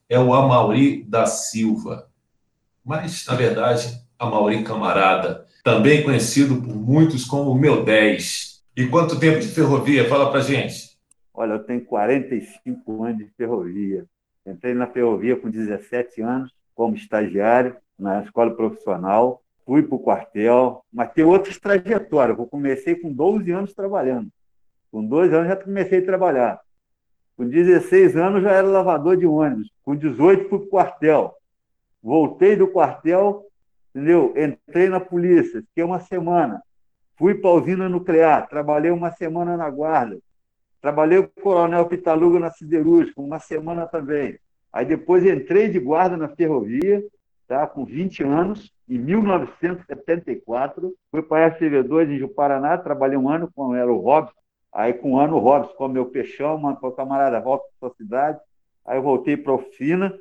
é 0.09 0.19
o 0.19 0.35
Amauri 0.35 1.05
da 1.05 1.27
Silva 1.27 2.11
mas, 2.85 3.27
na 3.27 3.35
verdade, 3.35 4.03
a 4.19 4.27
Mauri 4.27 4.65
Camarada, 4.65 5.47
também 5.63 6.03
conhecido 6.03 6.61
por 6.61 6.75
muitos 6.75 7.25
como 7.25 7.51
o 7.51 7.59
Meu 7.59 7.85
10. 7.85 8.63
E 8.77 8.87
quanto 8.87 9.21
tempo 9.21 9.39
de 9.39 9.47
ferrovia? 9.47 10.09
Fala 10.09 10.31
pra 10.31 10.41
gente. 10.41 10.99
Olha, 11.33 11.53
eu 11.53 11.65
tenho 11.65 11.85
45 11.85 13.05
anos 13.05 13.19
de 13.19 13.31
ferrovia. 13.37 14.05
Entrei 14.45 14.75
na 14.75 14.87
ferrovia 14.87 15.37
com 15.37 15.49
17 15.49 16.21
anos, 16.23 16.53
como 16.75 16.97
estagiário, 16.97 17.77
na 17.99 18.23
escola 18.23 18.55
profissional. 18.55 19.43
Fui 19.65 19.83
para 19.83 19.95
o 19.95 20.01
quartel, 20.01 20.85
mas 20.93 21.13
tem 21.13 21.25
outras 21.25 21.59
trajetórias. 21.59 22.39
Eu 22.39 22.47
comecei 22.47 22.97
com 22.97 23.13
12 23.13 23.51
anos 23.51 23.73
trabalhando. 23.73 24.29
Com 24.91 25.05
12 25.05 25.35
anos 25.35 25.49
já 25.49 25.57
comecei 25.57 26.01
a 26.01 26.05
trabalhar. 26.05 26.61
Com 27.37 27.49
16 27.49 28.17
anos 28.17 28.43
já 28.43 28.53
era 28.53 28.67
lavador 28.67 29.17
de 29.17 29.27
ônibus. 29.27 29.71
Com 29.83 29.97
18 29.97 30.49
fui 30.49 30.59
para 30.59 30.67
o 30.67 30.71
quartel. 30.71 31.35
Voltei 32.03 32.57
do 32.57 32.69
quartel, 32.69 33.47
entendeu? 33.91 34.35
Entrei 34.37 34.89
na 34.89 34.99
polícia, 34.99 35.63
fiquei 35.63 35.85
uma 35.85 36.01
semana. 36.01 36.61
Fui 37.17 37.35
para 37.35 37.51
a 37.51 37.55
usina 37.55 37.89
nuclear, 37.89 38.49
trabalhei 38.49 38.91
uma 38.91 39.13
semana 39.13 39.57
na 39.57 39.71
guarda. 39.71 40.19
Trabalhei 40.81 41.23
com 41.23 41.41
o 41.41 41.43
coronel 41.43 41.87
Pitaluga 41.87 42.41
na 42.41 42.51
siderúrgica, 42.51 43.21
uma 43.21 43.39
semana 43.39 43.87
também. 43.87 44.37
Aí 44.73 44.85
depois 44.85 45.25
entrei 45.25 45.69
de 45.69 45.79
guarda 45.79 46.17
na 46.17 46.29
ferrovia, 46.29 47.03
tá? 47.53 47.67
com 47.67 47.85
20 47.85 48.23
anos, 48.23 48.73
em 48.89 48.99
1974. 48.99 50.95
Fui 51.11 51.23
para 51.23 51.47
a 51.47 51.59
SV2 51.59 52.11
em 52.11 52.19
Juparaná, 52.19 52.79
trabalhei 52.79 53.19
um 53.19 53.29
ano 53.29 53.51
com 53.55 53.75
era 53.75 53.93
o 53.93 53.99
Robson. 53.99 54.35
Aí 54.73 54.95
com 54.95 55.13
um 55.13 55.19
ano 55.19 55.37
o 55.37 55.39
Robson 55.39 55.75
comeu 55.75 56.07
peixão, 56.07 56.57
mano, 56.57 56.79
o 56.81 56.93
camarada 56.93 57.39
volta 57.41 57.65
para 57.79 57.89
sua 57.89 57.97
cidade. 57.97 58.41
Aí 58.87 58.97
eu 58.97 59.03
voltei 59.03 59.37
para 59.37 59.53
a 59.53 59.57
oficina, 59.57 60.19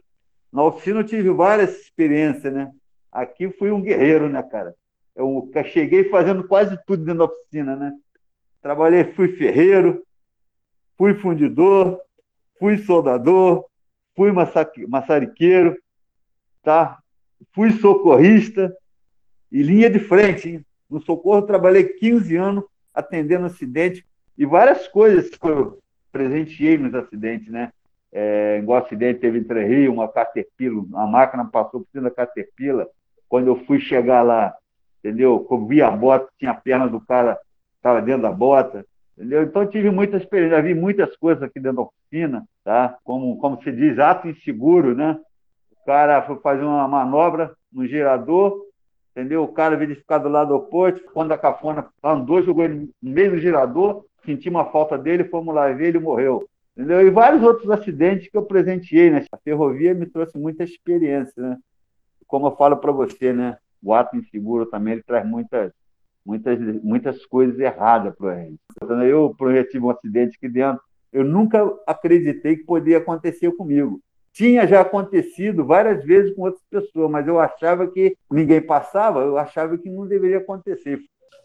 na 0.51 0.63
oficina 0.63 0.99
eu 0.99 1.05
tive 1.05 1.29
várias 1.29 1.79
experiências, 1.79 2.53
né? 2.53 2.69
Aqui 3.09 3.49
fui 3.49 3.71
um 3.71 3.81
guerreiro, 3.81 4.27
né, 4.27 4.43
cara? 4.43 4.75
Eu 5.15 5.49
cheguei 5.65 6.09
fazendo 6.09 6.45
quase 6.45 6.77
tudo 6.85 7.05
dentro 7.05 7.19
da 7.19 7.25
oficina, 7.25 7.75
né? 7.77 7.93
Trabalhei, 8.61 9.05
fui 9.13 9.29
ferreiro, 9.29 10.03
fui 10.97 11.13
fundidor, 11.13 11.99
fui 12.59 12.77
soldador, 12.77 13.65
fui 14.15 14.31
maçariqueiro, 14.87 15.77
tá? 16.61 17.01
Fui 17.53 17.71
socorrista 17.71 18.75
e 19.51 19.61
linha 19.61 19.89
de 19.89 19.99
frente, 19.99 20.49
hein? 20.49 20.65
No 20.89 21.01
socorro 21.01 21.41
trabalhei 21.43 21.83
15 21.83 22.35
anos 22.35 22.63
atendendo 22.93 23.45
acidente 23.45 24.05
e 24.37 24.45
várias 24.45 24.87
coisas 24.87 25.29
que 25.29 25.47
eu 25.47 25.79
presenteei 26.11 26.77
nos 26.77 26.93
acidentes, 26.93 27.49
né? 27.49 27.71
é, 28.11 28.59
igual 28.59 28.83
acidente 28.83 29.19
teve 29.19 29.39
em 29.39 29.67
Rio, 29.67 29.93
uma 29.93 30.07
Caterpillar, 30.07 30.83
a 30.95 31.07
máquina 31.07 31.45
passou 31.45 31.81
por 31.81 31.87
cima 31.91 32.03
da 32.03 32.11
Caterpillar. 32.11 32.87
Quando 33.29 33.47
eu 33.47 33.55
fui 33.65 33.79
chegar 33.79 34.21
lá, 34.21 34.53
entendeu? 34.99 35.47
Eu 35.49 35.65
vi 35.65 35.81
a 35.81 35.89
bota, 35.89 36.27
tinha 36.37 36.51
a 36.51 36.55
perna 36.55 36.87
do 36.87 36.99
cara, 36.99 37.39
estava 37.77 38.01
dentro 38.01 38.23
da 38.23 38.31
bota, 38.31 38.85
entendeu? 39.17 39.43
Então 39.43 39.65
tive 39.65 39.89
muita 39.89 40.17
experiência, 40.17 40.61
vi 40.61 40.73
muitas 40.73 41.15
coisas 41.15 41.41
aqui 41.41 41.59
dentro 41.59 41.77
da 41.77 41.83
oficina, 41.83 42.45
tá? 42.63 42.97
Como, 43.03 43.37
como 43.37 43.63
se 43.63 43.71
diz, 43.71 43.97
ato 43.97 44.27
inseguro, 44.27 44.93
né? 44.93 45.17
O 45.81 45.85
cara 45.85 46.21
foi 46.21 46.37
fazer 46.37 46.63
uma 46.63 46.87
manobra 46.87 47.55
no 47.71 47.87
gerador, 47.87 48.65
entendeu? 49.11 49.43
O 49.43 49.51
cara 49.51 49.75
veio 49.75 49.95
ficar 49.95 50.19
do 50.19 50.29
lado 50.29 50.55
oposto, 50.55 51.03
quando 51.13 51.31
a 51.31 51.37
cafona 51.37 51.87
andou, 52.03 52.41
jogou 52.43 52.63
ele 52.63 52.89
no 53.01 53.11
meio 53.11 53.31
do 53.31 53.39
gerador, 53.39 54.05
senti 54.23 54.47
uma 54.47 54.65
falta 54.65 54.97
dele, 54.97 55.23
fomos 55.25 55.55
lá 55.55 55.71
ver, 55.71 55.87
ele 55.87 55.99
morreu. 55.99 56.47
Entendeu? 56.77 57.05
E 57.05 57.09
vários 57.09 57.43
outros 57.43 57.69
acidentes 57.69 58.29
que 58.29 58.37
eu 58.37 58.43
presenteei, 58.43 59.09
né? 59.09 59.25
A 59.31 59.37
ferrovia 59.37 59.93
me 59.93 60.05
trouxe 60.05 60.37
muita 60.37 60.63
experiência, 60.63 61.33
né? 61.41 61.57
Como 62.27 62.47
eu 62.47 62.55
falo 62.55 62.77
para 62.77 62.91
você, 62.91 63.33
né? 63.33 63.57
O 63.83 63.93
ato 63.93 64.15
inseguro 64.15 64.65
também 64.67 64.93
ele 64.93 65.03
traz 65.03 65.27
muitas, 65.27 65.73
muitas, 66.25 66.59
muitas 66.83 67.25
coisas 67.25 67.59
erradas 67.59 68.15
para 68.15 68.33
a 68.33 68.35
gente. 68.35 68.59
Eu 68.79 69.35
tive 69.69 69.83
um 69.83 69.89
acidente 69.89 70.37
aqui 70.37 70.47
dentro. 70.47 70.81
Eu 71.11 71.25
nunca 71.25 71.67
acreditei 71.85 72.55
que 72.55 72.63
poderia 72.63 72.99
acontecer 72.99 73.51
comigo. 73.57 73.99
Tinha 74.33 74.65
já 74.65 74.81
acontecido 74.81 75.65
várias 75.65 76.03
vezes 76.05 76.33
com 76.33 76.43
outras 76.43 76.63
pessoas, 76.69 77.11
mas 77.11 77.27
eu 77.27 77.39
achava 77.39 77.87
que 77.87 78.15
ninguém 78.29 78.61
passava, 78.61 79.19
eu 79.19 79.37
achava 79.37 79.77
que 79.77 79.89
não 79.89 80.07
deveria 80.07 80.37
acontecer. 80.37 81.01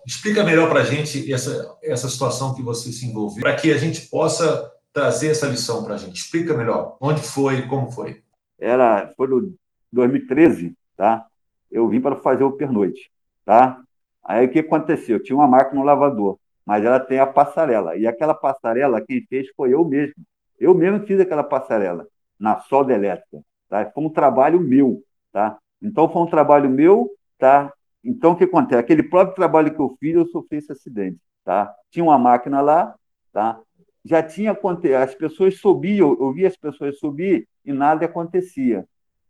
Explica 0.06 0.44
melhor 0.44 0.68
para 0.68 0.80
a 0.80 0.84
gente 0.84 1.32
essa, 1.32 1.76
essa 1.82 2.08
situação 2.08 2.54
que 2.54 2.62
você 2.62 2.92
se 2.92 3.06
envolveu, 3.06 3.42
para 3.42 3.56
que 3.56 3.72
a 3.72 3.76
gente 3.76 4.02
possa 4.02 4.70
trazer 4.92 5.30
essa 5.30 5.48
lição 5.48 5.82
para 5.82 5.94
a 5.94 5.98
gente. 5.98 6.16
Explica 6.16 6.54
melhor 6.54 6.96
onde 7.00 7.20
foi, 7.20 7.62
como 7.62 7.90
foi. 7.90 8.22
Era, 8.56 9.12
foi 9.16 9.26
no 9.26 9.54
2013, 9.92 10.76
tá? 10.96 11.26
Eu 11.70 11.88
vim 11.88 12.00
para 12.00 12.14
fazer 12.14 12.44
o 12.44 12.52
pernoite, 12.52 13.10
tá? 13.44 13.80
Aí 14.24 14.46
o 14.46 14.50
que 14.50 14.60
aconteceu? 14.60 15.16
Eu 15.16 15.22
tinha 15.22 15.36
uma 15.36 15.48
máquina 15.48 15.80
no 15.80 15.86
lavador, 15.86 16.38
mas 16.64 16.84
ela 16.84 17.00
tem 17.00 17.18
a 17.18 17.26
passarela. 17.26 17.96
E 17.96 18.06
aquela 18.06 18.34
passarela, 18.34 19.04
quem 19.04 19.26
fez 19.28 19.48
foi 19.56 19.74
eu 19.74 19.84
mesmo. 19.84 20.14
Eu 20.58 20.72
mesmo 20.72 21.04
fiz 21.04 21.18
aquela 21.18 21.42
passarela 21.42 22.06
na 22.38 22.60
solda 22.60 22.94
elétrica. 22.94 23.42
Tá? 23.68 23.90
Foi 23.90 24.04
um 24.04 24.10
trabalho 24.10 24.60
meu. 24.60 25.02
Tá? 25.32 25.58
Então, 25.82 26.08
foi 26.08 26.22
um 26.22 26.26
trabalho 26.26 26.70
meu. 26.70 27.10
Tá? 27.38 27.72
Então, 28.04 28.32
o 28.32 28.36
que 28.36 28.44
acontece? 28.44 28.80
Aquele 28.80 29.02
próprio 29.02 29.34
trabalho 29.34 29.74
que 29.74 29.80
eu 29.80 29.96
fiz, 29.98 30.14
eu 30.14 30.26
sofri 30.26 30.58
esse 30.58 30.72
acidente. 30.72 31.18
Tá? 31.44 31.74
Tinha 31.90 32.04
uma 32.04 32.18
máquina 32.18 32.60
lá, 32.60 32.94
tá? 33.32 33.60
já 34.06 34.22
tinha 34.22 34.52
acontecido, 34.52 34.96
as 34.96 35.14
pessoas 35.14 35.58
subiam, 35.58 36.16
eu 36.20 36.32
via 36.32 36.46
as 36.46 36.56
pessoas 36.56 36.98
subir 36.98 37.48
e 37.64 37.72
nada 37.72 38.06
acontecia. 38.06 38.86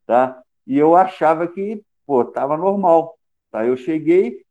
Tá? 0.07 0.41
E 0.67 0.77
eu 0.77 0.95
achava 0.95 1.49
que 1.49 1.83
estava 2.09 2.57
normal. 2.57 3.19
Tá? 3.51 3.67
Eu 3.67 3.77
cheguei, 3.77 4.45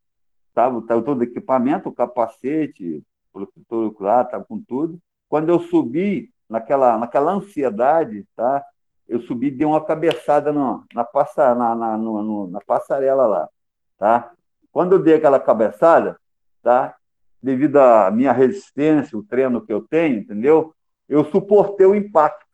estava 0.49 0.81
todo 0.81 1.23
equipamento, 1.23 1.89
o 1.89 1.93
capacete, 1.93 3.03
protetor 3.31 3.87
ocular, 3.87 4.25
estava 4.25 4.43
com 4.43 4.59
tudo. 4.59 4.99
Quando 5.29 5.49
eu 5.49 5.59
subi, 5.59 6.31
naquela, 6.49 6.97
naquela 6.97 7.31
ansiedade, 7.31 8.25
tá? 8.35 8.63
eu 9.07 9.21
subi 9.21 9.47
e 9.47 9.51
dei 9.51 9.65
uma 9.65 9.83
cabeçada 9.83 10.51
no, 10.51 10.83
na, 10.93 11.03
passa, 11.03 11.53
na, 11.53 11.75
na, 11.75 11.97
no, 11.97 12.21
no, 12.23 12.47
na 12.47 12.59
passarela 12.61 13.25
lá. 13.25 13.49
Tá? 13.97 14.31
Quando 14.71 14.93
eu 14.93 14.99
dei 14.99 15.15
aquela 15.15 15.39
cabeçada, 15.39 16.19
tá? 16.61 16.95
devido 17.41 17.77
à 17.77 18.09
minha 18.09 18.31
resistência, 18.31 19.17
o 19.17 19.23
treino 19.23 19.63
que 19.63 19.71
eu 19.71 19.81
tenho, 19.81 20.17
entendeu? 20.17 20.73
Eu 21.07 21.23
suportei 21.25 21.85
o 21.85 21.95
impacto. 21.95 22.45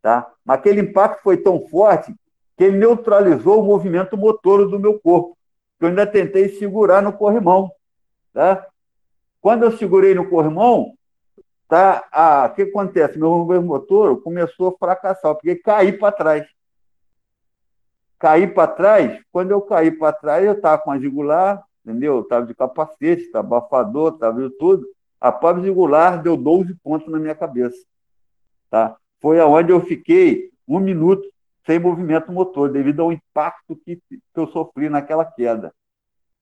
Tá? 0.00 0.32
Mas 0.44 0.58
aquele 0.58 0.80
impacto 0.80 1.22
foi 1.22 1.36
tão 1.36 1.60
forte 1.68 2.14
que 2.56 2.70
neutralizou 2.70 3.60
o 3.60 3.64
movimento 3.64 4.16
motor 4.16 4.68
do 4.68 4.78
meu 4.78 4.98
corpo. 4.98 5.36
Eu 5.78 5.88
ainda 5.88 6.06
tentei 6.06 6.48
segurar 6.48 7.02
no 7.02 7.12
corrimão. 7.12 7.70
Tá? 8.32 8.66
Quando 9.40 9.64
eu 9.64 9.76
segurei 9.76 10.14
no 10.14 10.28
corrimão, 10.30 10.94
tá? 11.72 12.06
Ah, 12.12 12.50
o 12.52 12.54
que 12.54 12.62
acontece? 12.62 13.18
Meu 13.18 13.62
motor 13.62 14.20
começou 14.20 14.68
a 14.68 14.78
fracassar, 14.78 15.34
porque 15.34 15.56
caí 15.56 15.90
para 15.90 16.12
trás. 16.12 16.46
Caí 18.18 18.46
para 18.46 18.70
trás, 18.70 19.22
quando 19.32 19.52
eu 19.52 19.62
caí 19.62 19.90
para 19.90 20.12
trás, 20.12 20.44
eu 20.44 20.52
estava 20.52 20.82
com 20.82 20.90
a 20.90 20.98
jugular, 20.98 21.64
entendeu? 21.82 22.20
Estava 22.20 22.44
de 22.44 22.54
capacete, 22.54 23.22
estava 23.22 23.56
abafador, 23.56 24.12
estava 24.12 24.50
tudo. 24.58 24.86
A 25.18 25.32
pá 25.32 25.58
jugular 25.58 26.22
deu 26.22 26.36
12 26.36 26.74
pontos 26.84 27.10
na 27.10 27.18
minha 27.18 27.34
cabeça. 27.34 27.78
Tá? 28.68 28.94
Foi 29.18 29.40
aonde 29.40 29.72
eu 29.72 29.80
fiquei 29.80 30.50
um 30.68 30.78
minuto 30.78 31.26
sem 31.64 31.78
movimento 31.78 32.30
motor, 32.30 32.70
devido 32.70 33.00
ao 33.00 33.12
impacto 33.12 33.76
que, 33.76 33.96
que 34.10 34.20
eu 34.36 34.46
sofri 34.48 34.90
naquela 34.90 35.24
queda. 35.24 35.72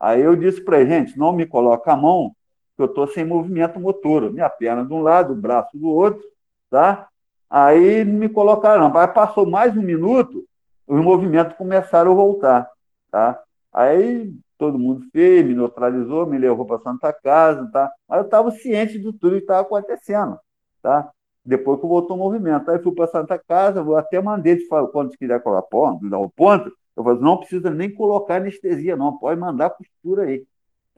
Aí 0.01 0.23
eu 0.23 0.35
disse 0.35 0.61
para 0.61 0.85
gente, 0.85 1.17
não 1.17 1.33
me 1.33 1.47
coloca 1.47 1.93
a 1.93 1.97
mão, 1.97 2.35
eu 2.83 2.87
estou 2.87 3.07
sem 3.09 3.25
movimento 3.25 3.79
motor, 3.81 4.33
minha 4.33 4.49
perna 4.49 4.85
de 4.85 4.93
um 4.93 5.01
lado, 5.01 5.33
o 5.33 5.37
braço 5.37 5.77
do 5.77 5.89
outro, 5.89 6.23
tá? 6.71 7.09
Aí 7.49 8.05
me 8.05 8.29
colocaram, 8.29 8.97
aí 8.97 9.09
passou 9.09 9.45
mais 9.45 9.77
um 9.77 9.83
minuto, 9.83 10.45
os 10.87 11.01
movimentos 11.01 11.57
começaram 11.57 12.13
a 12.13 12.15
voltar, 12.15 12.71
tá? 13.11 13.41
Aí 13.73 14.33
todo 14.59 14.79
mundo 14.79 15.07
fez, 15.13 15.45
me 15.45 15.55
neutralizou, 15.55 16.27
me 16.27 16.39
levou 16.39 16.67
para 16.67 16.81
Santa 16.81 17.13
Casa, 17.13 17.69
tá? 17.73 17.91
Mas 18.09 18.19
eu 18.19 18.25
estava 18.25 18.51
ciente 18.51 18.99
de 18.99 19.13
tudo 19.13 19.37
que 19.37 19.39
estava 19.39 19.63
acontecendo, 19.63 20.39
tá? 20.83 21.11
Depois 21.45 21.81
que 21.81 21.87
voltou 21.87 22.17
o 22.17 22.19
movimento. 22.19 22.71
Aí 22.71 22.79
fui 22.79 22.95
para 22.95 23.07
Santa 23.07 23.39
Casa, 23.39 23.83
vou 23.83 23.97
até 23.97 24.21
mandei 24.21 24.57
de 24.57 24.67
falar, 24.67 24.89
quando 24.89 25.17
quiser 25.17 25.43
colocar 25.43 25.67
ponto, 25.69 26.09
dar 26.09 26.19
o 26.19 26.29
ponto, 26.29 26.71
eu 26.97 27.03
falei, 27.03 27.21
não 27.21 27.39
precisa 27.39 27.71
nem 27.71 27.93
colocar 27.93 28.37
anestesia, 28.37 28.97
não, 28.97 29.17
pode 29.17 29.41
mandar 29.41 29.71
costura 29.71 30.25
aí. 30.25 30.47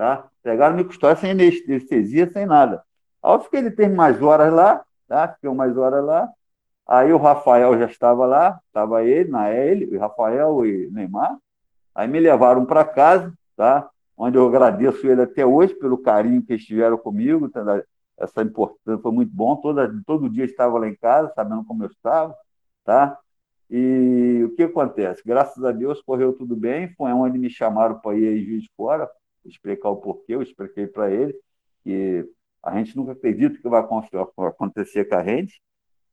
Tá? 0.03 0.27
Pegaram 0.43 0.75
minha 0.75 0.85
custódia 0.85 1.21
sem 1.21 1.31
anestesia, 1.31 2.29
sem 2.33 2.45
nada. 2.45 2.83
Aí 3.23 3.35
eu 3.35 3.39
fiquei, 3.39 3.61
ele 3.61 3.71
teve 3.71 3.95
mais 3.95 4.21
horas 4.21 4.53
lá, 4.53 4.85
tá? 5.07 5.29
Fiquei 5.29 5.49
mais 5.51 5.77
horas 5.77 6.05
lá. 6.05 6.29
Aí 6.85 7.13
o 7.13 7.19
Rafael 7.19 7.79
já 7.79 7.87
estava 7.87 8.27
lá, 8.27 8.59
estava 8.67 9.05
ele, 9.05 9.31
na 9.31 9.53
ele, 9.53 9.97
o 9.97 10.01
Rafael 10.01 10.67
e 10.67 10.91
Neymar. 10.91 11.39
Aí 11.95 12.09
me 12.09 12.19
levaram 12.19 12.65
para 12.65 12.85
casa, 12.85 13.33
tá? 13.57 13.89
Onde 14.17 14.37
eu 14.37 14.49
agradeço 14.49 15.07
ele 15.07 15.23
até 15.23 15.47
hoje 15.47 15.73
pelo 15.73 15.97
carinho 15.97 16.45
que 16.45 16.55
estiveram 16.55 16.99
comigo, 16.99 17.49
tá? 17.49 17.63
essa 18.19 18.43
importância 18.43 19.01
foi 19.01 19.13
muito 19.13 19.33
bom. 19.33 19.55
Toda, 19.55 19.89
todo 20.05 20.29
dia 20.29 20.45
estava 20.45 20.81
lá 20.81 20.89
em 20.89 20.97
casa, 20.97 21.33
sabendo 21.33 21.65
como 21.65 21.85
eu 21.85 21.89
estava, 21.89 22.37
tá? 22.85 23.17
E 23.71 24.43
o 24.47 24.57
que 24.57 24.65
acontece? 24.65 25.23
Graças 25.25 25.63
a 25.65 25.71
Deus 25.71 26.03
correu 26.03 26.33
tudo 26.33 26.57
bem. 26.57 26.93
Foi 26.97 27.13
onde 27.13 27.39
me 27.39 27.49
chamaram 27.49 28.01
para 28.01 28.17
ir 28.19 28.27
aí 28.27 28.45
Juiz 28.45 28.65
de 28.65 28.71
Fora, 28.77 29.09
explicar 29.45 29.89
o 29.91 29.97
porquê, 29.97 30.35
eu 30.35 30.43
expliquei 30.43 30.87
para 30.87 31.11
ele 31.11 31.35
que 31.83 32.29
a 32.63 32.77
gente 32.77 32.97
nunca 32.97 33.13
acredita 33.13 33.59
que 33.59 33.69
vai 33.69 33.83
acontecer 34.49 35.05
com 35.05 35.15
a 35.15 35.25
gente. 35.25 35.61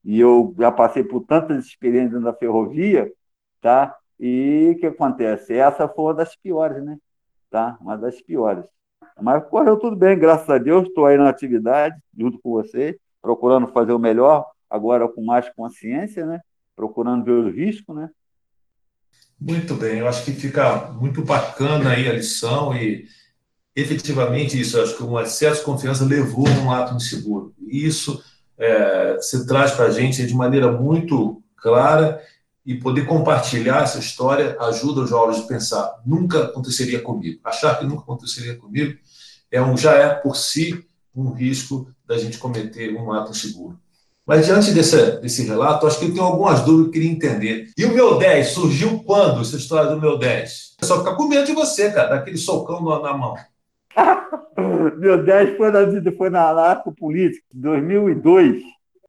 E 0.03 0.19
eu 0.19 0.55
já 0.57 0.71
passei 0.71 1.03
por 1.03 1.21
tantas 1.25 1.65
experiências 1.65 2.21
na 2.21 2.33
ferrovia, 2.33 3.11
tá? 3.61 3.95
E 4.19 4.73
o 4.75 4.79
que 4.79 4.87
acontece? 4.87 5.53
Essa 5.53 5.87
foi 5.87 6.05
uma 6.05 6.13
das 6.13 6.35
piores, 6.35 6.83
né? 6.83 6.97
Tá? 7.49 7.77
Uma 7.81 7.97
das 7.97 8.21
piores. 8.21 8.65
Mas 9.21 9.45
correu 9.47 9.77
tudo 9.77 9.95
bem, 9.95 10.17
graças 10.17 10.49
a 10.49 10.57
Deus. 10.57 10.87
Estou 10.87 11.05
aí 11.05 11.17
na 11.17 11.29
atividade, 11.29 11.97
junto 12.17 12.39
com 12.39 12.51
você, 12.51 12.97
procurando 13.21 13.67
fazer 13.67 13.91
o 13.91 13.99
melhor, 13.99 14.49
agora 14.69 15.07
com 15.07 15.23
mais 15.23 15.49
consciência, 15.49 16.25
né? 16.25 16.39
Procurando 16.75 17.25
ver 17.25 17.31
os 17.31 17.53
riscos, 17.53 17.95
né? 17.95 18.09
Muito 19.39 19.73
bem, 19.75 19.99
eu 19.99 20.07
acho 20.07 20.25
que 20.25 20.31
fica 20.33 20.91
muito 20.91 21.23
bacana 21.23 21.91
aí 21.91 22.09
a 22.09 22.13
lição 22.13 22.75
e 22.75 23.07
efetivamente 23.79 24.59
isso, 24.59 24.79
acho 24.79 24.95
que 24.95 25.03
um 25.03 25.19
excesso 25.19 25.59
de 25.59 25.65
confiança 25.65 26.05
levou 26.05 26.47
a 26.47 26.51
um 26.51 26.71
ato 26.71 26.95
inseguro. 26.95 27.53
E 27.67 27.85
isso 27.85 28.23
é, 28.57 29.17
se 29.21 29.45
traz 29.45 29.71
para 29.71 29.85
a 29.85 29.91
gente 29.91 30.25
de 30.25 30.33
maneira 30.33 30.71
muito 30.71 31.41
clara 31.57 32.21
e 32.65 32.75
poder 32.75 33.05
compartilhar 33.05 33.83
essa 33.83 33.99
história 33.99 34.57
ajuda 34.59 35.01
os 35.01 35.09
jovens 35.09 35.39
a 35.39 35.47
pensar, 35.47 36.01
nunca 36.05 36.43
aconteceria 36.45 37.01
comigo. 37.01 37.39
Achar 37.43 37.79
que 37.79 37.85
nunca 37.85 38.03
aconteceria 38.03 38.55
comigo 38.55 38.97
é 39.51 39.61
um, 39.61 39.75
já 39.75 39.93
é 39.93 40.09
por 40.09 40.35
si 40.35 40.85
um 41.15 41.31
risco 41.31 41.89
da 42.05 42.17
gente 42.17 42.37
cometer 42.37 42.93
um 42.95 43.11
ato 43.11 43.31
inseguro. 43.31 43.79
Mas 44.25 44.45
diante 44.45 44.71
desse, 44.71 45.19
desse 45.21 45.43
relato, 45.43 45.87
acho 45.87 45.97
que 45.97 46.05
eu 46.05 46.13
tenho 46.13 46.23
algumas 46.23 46.61
dúvidas 46.61 46.91
que 46.91 46.99
queria 46.99 47.11
entender. 47.11 47.71
E 47.75 47.83
o 47.85 47.91
meu 47.91 48.19
10 48.19 48.49
surgiu 48.49 48.99
quando, 49.03 49.41
essa 49.41 49.55
história 49.55 49.89
do 49.89 49.99
meu 49.99 50.19
10? 50.19 50.75
Eu 50.81 50.87
só 50.87 50.99
ficar 50.99 51.15
com 51.15 51.27
medo 51.27 51.47
de 51.47 51.53
você, 51.53 51.91
cara, 51.91 52.09
daquele 52.09 52.37
socão 52.37 52.79
na 53.01 53.17
mão. 53.17 53.33
Meu 54.97 55.23
10 55.23 55.57
foi 55.57 55.71
na, 55.71 56.11
foi 56.17 56.29
na 56.29 56.41
Arco 56.41 56.93
Política, 56.93 57.45
em 57.53 57.61
2002. 57.61 58.61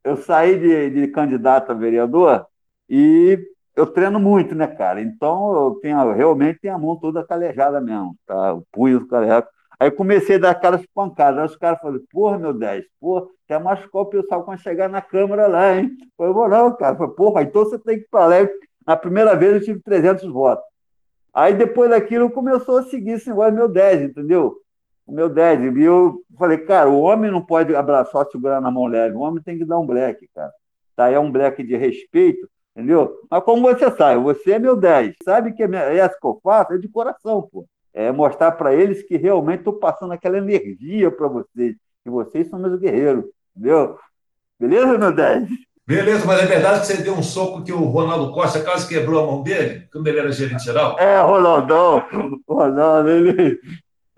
Eu 0.02 0.16
saí 0.16 0.58
de, 0.58 0.90
de 0.90 1.08
candidato 1.08 1.70
a 1.70 1.74
vereador 1.74 2.46
e 2.88 3.38
eu 3.76 3.86
treino 3.86 4.18
muito, 4.18 4.54
né, 4.54 4.66
cara? 4.66 5.00
Então 5.00 5.54
eu 5.54 5.78
tenho, 5.80 6.12
realmente 6.12 6.60
tenho 6.60 6.74
a 6.74 6.78
mão 6.78 6.96
toda 6.96 7.26
calejada 7.26 7.80
mesmo, 7.80 8.16
tá? 8.26 8.54
O 8.54 8.64
punho 8.72 9.06
calejado. 9.06 9.46
Aí 9.78 9.90
comecei 9.90 10.36
a 10.36 10.38
dar 10.38 10.50
aquelas 10.50 10.84
pancadas. 10.94 11.38
Aí 11.40 11.46
os 11.46 11.56
caras 11.56 11.80
falaram, 11.80 12.02
porra, 12.10 12.38
meu 12.38 12.52
10, 12.52 12.84
porra, 13.00 13.26
até 13.44 13.58
machucou 13.58 14.02
o 14.02 14.06
pessoal 14.06 14.44
quando 14.44 14.60
chegar 14.60 14.88
na 14.88 15.00
câmara 15.00 15.46
lá, 15.46 15.76
hein? 15.76 15.90
Eu 16.18 16.34
vou 16.34 16.48
não, 16.48 16.76
cara. 16.76 16.96
Falei, 16.96 17.14
porra, 17.14 17.42
então 17.42 17.64
você 17.64 17.78
tem 17.78 17.98
que 17.98 18.04
ir 18.04 18.08
para 18.10 18.26
lá. 18.26 18.48
Na 18.86 18.96
primeira 18.96 19.34
vez 19.34 19.54
eu 19.54 19.60
tive 19.60 19.80
300 19.80 20.30
votos. 20.30 20.64
Aí 21.32 21.54
depois 21.54 21.90
daquilo 21.90 22.30
começou 22.30 22.78
a 22.78 22.82
seguir 22.82 23.12
esse 23.12 23.28
negócio 23.28 23.54
meu 23.54 23.68
10, 23.68 24.02
entendeu? 24.02 24.56
O 25.10 25.14
meu 25.14 25.28
10. 25.28 25.76
E 25.76 25.82
eu 25.82 26.22
falei, 26.38 26.58
cara, 26.58 26.88
o 26.88 27.00
homem 27.00 27.30
não 27.30 27.44
pode 27.44 27.74
abraçar, 27.74 28.26
segurar 28.26 28.60
na 28.60 28.70
mão 28.70 28.86
leve. 28.86 29.16
O 29.16 29.20
homem 29.20 29.42
tem 29.42 29.58
que 29.58 29.64
dar 29.64 29.78
um 29.78 29.86
black, 29.86 30.28
cara. 30.34 30.52
Tá? 30.96 31.10
É 31.10 31.18
um 31.18 31.30
black 31.30 31.62
de 31.62 31.76
respeito, 31.76 32.48
entendeu? 32.76 33.18
Mas 33.30 33.42
como 33.42 33.62
você 33.62 33.90
sabe, 33.90 34.22
você 34.22 34.52
é 34.52 34.58
meu 34.58 34.76
10. 34.76 35.16
Sabe 35.24 35.52
que 35.52 35.62
essa 35.62 36.16
que 36.18 36.26
eu 36.26 36.40
faço 36.42 36.74
é 36.74 36.78
de 36.78 36.88
coração, 36.88 37.48
pô 37.50 37.66
é, 37.92 38.10
mostrar 38.12 38.52
para 38.52 38.74
eles 38.74 39.02
que 39.02 39.16
realmente 39.16 39.60
estou 39.60 39.74
passando 39.74 40.12
aquela 40.12 40.38
energia 40.38 41.10
para 41.10 41.28
vocês, 41.28 41.76
que 42.02 42.10
vocês 42.10 42.48
são 42.48 42.58
meus 42.58 42.78
guerreiros, 42.78 43.24
entendeu? 43.54 43.98
Beleza, 44.58 44.98
meu 44.98 45.12
10? 45.12 45.48
Beleza, 45.86 46.24
mas 46.24 46.40
é 46.40 46.46
verdade 46.46 46.80
que 46.80 46.86
você 46.86 47.02
deu 47.02 47.14
um 47.14 47.22
soco 47.22 47.64
que 47.64 47.72
o 47.72 47.84
Ronaldo 47.84 48.32
Costa 48.32 48.62
quase 48.62 48.88
quebrou 48.88 49.22
a 49.22 49.26
mão 49.26 49.42
dele, 49.42 49.88
quando 49.92 50.06
ele 50.06 50.20
era 50.20 50.30
gerente 50.30 50.64
geral? 50.64 50.96
É, 50.98 51.20
Ronaldão, 51.20 52.04
Ronaldo, 52.48 53.10
ele... 53.10 53.58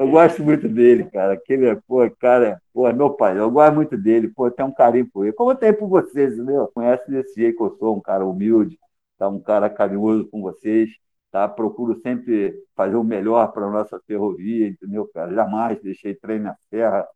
Eu 0.02 0.11
gosto 0.11 0.42
muito 0.42 0.68
dele, 0.68 1.04
cara. 1.04 1.35
Aquele, 1.35 1.76
pô, 1.87 1.99
cara, 2.18 2.61
pô, 2.75 2.88
é 2.88 2.92
meu 2.92 3.11
pai. 3.11 3.38
Eu 3.38 3.49
gosto 3.49 3.73
muito 3.73 3.97
dele, 3.97 4.26
pô, 4.26 4.50
tem 4.50 4.66
um 4.66 4.75
carinho 4.75 5.09
por 5.09 5.25
ele. 5.25 5.32
Como 5.32 5.52
eu 5.52 5.54
tenho 5.54 5.78
por 5.78 5.88
vocês, 5.88 6.35
entendeu? 6.35 6.68
Conhece 6.75 7.09
desse 7.09 7.35
jeito 7.40 7.56
que 7.56 7.62
eu 7.62 7.76
sou, 7.78 7.97
um 7.97 8.00
cara 8.00 8.26
humilde, 8.26 8.76
tá? 9.16 9.28
um 9.28 9.38
cara 9.38 9.71
carinhoso 9.71 10.26
com 10.26 10.42
vocês. 10.42 10.90
tá? 11.30 11.49
Procuro 11.49 12.00
sempre 12.00 12.52
fazer 12.75 12.97
o 12.97 13.04
melhor 13.04 13.52
para 13.52 13.66
a 13.66 13.71
nossa 13.71 14.00
ferrovia, 14.04 14.66
entendeu, 14.66 15.09
cara? 15.14 15.32
Jamais 15.32 15.80
deixei 15.80 16.16
trem 16.16 16.40
na 16.40 16.56
terra, 16.68 17.06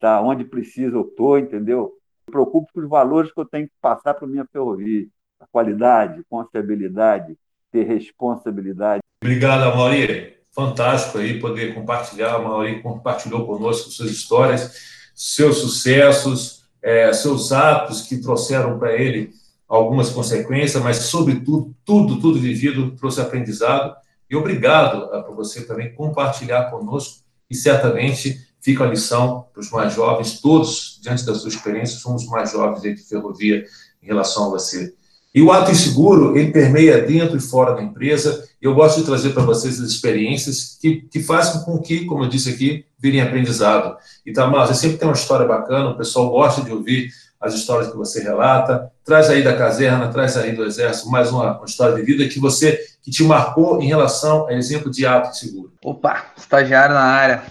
tá? 0.00 0.18
Onde 0.22 0.42
preciso 0.42 0.96
eu 0.96 1.02
estou, 1.02 1.38
entendeu? 1.38 1.92
Me 2.26 2.32
preocupo 2.32 2.72
com 2.72 2.80
os 2.80 2.88
valores 2.88 3.30
que 3.30 3.38
eu 3.38 3.44
tenho 3.44 3.66
que 3.66 3.74
passar 3.78 4.14
para 4.14 4.26
minha 4.26 4.46
ferrovia. 4.50 5.06
A 5.38 5.46
qualidade, 5.48 6.24
confiabilidade, 6.30 7.36
ter 7.70 7.82
responsabilidade. 7.82 9.02
Obrigado, 9.22 9.64
Amaury. 9.64 10.41
Fantástico 10.54 11.18
aí 11.18 11.40
poder 11.40 11.74
compartilhar. 11.74 12.32
A 12.32 12.36
Amaury 12.36 12.82
compartilhou 12.82 13.46
conosco 13.46 13.90
suas 13.90 14.10
histórias, 14.10 14.72
seus 15.14 15.58
sucessos, 15.58 16.64
é, 16.82 17.12
seus 17.12 17.52
atos 17.52 18.02
que 18.02 18.18
trouxeram 18.18 18.78
para 18.78 18.94
ele 18.94 19.30
algumas 19.68 20.10
consequências, 20.10 20.82
mas, 20.82 20.98
sobretudo, 20.98 21.74
tudo, 21.84 22.20
tudo 22.20 22.38
vivido 22.38 22.90
trouxe 22.96 23.22
aprendizado. 23.22 23.96
E 24.28 24.36
obrigado 24.36 25.04
uh, 25.04 25.24
por 25.24 25.34
você 25.34 25.64
também 25.64 25.94
compartilhar 25.94 26.70
conosco, 26.70 27.22
e 27.48 27.54
certamente 27.54 28.38
fica 28.60 28.84
a 28.84 28.86
lição 28.86 29.46
para 29.52 29.60
os 29.60 29.70
mais 29.70 29.94
jovens, 29.94 30.40
todos, 30.40 30.98
diante 31.02 31.24
da 31.24 31.34
sua 31.34 31.48
experiência, 31.48 31.98
somos 31.98 32.26
mais 32.26 32.52
jovens 32.52 32.82
de 32.82 32.96
ferrovia 32.96 33.64
em 34.02 34.06
relação 34.06 34.46
a 34.46 34.50
você. 34.50 34.94
E 35.34 35.40
o 35.40 35.50
ato 35.50 35.70
inseguro, 35.70 36.36
ele 36.36 36.52
permeia 36.52 37.00
dentro 37.00 37.36
e 37.36 37.40
fora 37.40 37.74
da 37.74 37.82
empresa. 37.82 38.46
Eu 38.62 38.74
gosto 38.74 39.00
de 39.00 39.06
trazer 39.06 39.30
para 39.30 39.42
vocês 39.42 39.80
as 39.80 39.88
experiências 39.88 40.78
que, 40.80 41.02
que 41.10 41.20
fazem 41.20 41.64
com 41.64 41.78
que, 41.80 42.04
como 42.04 42.22
eu 42.22 42.28
disse 42.28 42.48
aqui, 42.48 42.86
virem 42.96 43.20
aprendizado. 43.20 43.96
E, 44.24 44.32
Tamar, 44.32 44.68
você 44.68 44.74
sempre 44.74 44.98
tem 44.98 45.08
uma 45.08 45.14
história 45.14 45.44
bacana, 45.44 45.90
o 45.90 45.96
pessoal 45.96 46.30
gosta 46.30 46.62
de 46.62 46.70
ouvir 46.70 47.10
as 47.40 47.54
histórias 47.54 47.90
que 47.90 47.96
você 47.96 48.22
relata. 48.22 48.88
Traz 49.04 49.28
aí 49.28 49.42
da 49.42 49.56
caserna, 49.56 50.06
traz 50.08 50.36
aí 50.36 50.52
do 50.54 50.64
Exército 50.64 51.10
mais 51.10 51.32
uma, 51.32 51.56
uma 51.56 51.64
história 51.64 51.96
de 51.96 52.02
vida 52.02 52.28
que 52.28 52.38
você 52.38 52.78
que 53.02 53.10
te 53.10 53.24
marcou 53.24 53.82
em 53.82 53.86
relação 53.88 54.46
a 54.46 54.52
exemplo 54.52 54.88
de 54.92 55.04
ato 55.04 55.36
seguro. 55.36 55.72
Opa, 55.84 56.26
estagiário 56.36 56.94
na 56.94 57.02
área. 57.02 57.42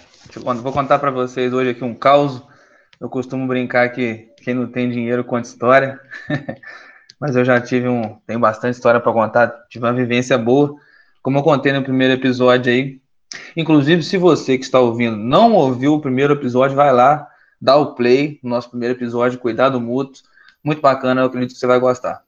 Vou 0.63 0.71
contar 0.71 0.97
para 0.97 1.11
vocês 1.11 1.51
hoje 1.51 1.71
aqui 1.71 1.83
um 1.83 1.93
caos. 1.93 2.41
Eu 3.01 3.09
costumo 3.09 3.45
brincar 3.47 3.89
que 3.89 4.29
quem 4.37 4.53
não 4.53 4.65
tem 4.65 4.89
dinheiro 4.89 5.25
conta 5.25 5.49
história. 5.49 5.99
Mas 7.19 7.35
eu 7.35 7.43
já 7.43 7.59
tive 7.59 7.89
um, 7.89 8.17
tenho 8.25 8.39
bastante 8.39 8.75
história 8.75 8.99
para 8.99 9.11
contar, 9.11 9.47
tive 9.69 9.85
uma 9.85 9.93
vivência 9.93 10.37
boa, 10.37 10.75
como 11.21 11.37
eu 11.37 11.43
contei 11.43 11.71
no 11.71 11.83
primeiro 11.83 12.13
episódio 12.13 12.71
aí. 12.71 12.99
Inclusive, 13.55 14.03
se 14.03 14.17
você 14.17 14.57
que 14.57 14.63
está 14.63 14.79
ouvindo 14.79 15.15
não 15.15 15.53
ouviu 15.53 15.93
o 15.93 16.01
primeiro 16.01 16.33
episódio, 16.33 16.75
vai 16.75 16.91
lá, 16.91 17.27
dá 17.61 17.75
o 17.77 17.93
play 17.93 18.39
no 18.43 18.49
nosso 18.49 18.69
primeiro 18.69 18.95
episódio, 18.95 19.39
Cuidado 19.39 19.79
Mútuo. 19.79 20.23
Muito 20.63 20.81
bacana, 20.81 21.21
eu 21.21 21.25
acredito 21.25 21.53
que 21.53 21.59
você 21.59 21.67
vai 21.67 21.79
gostar. 21.79 22.23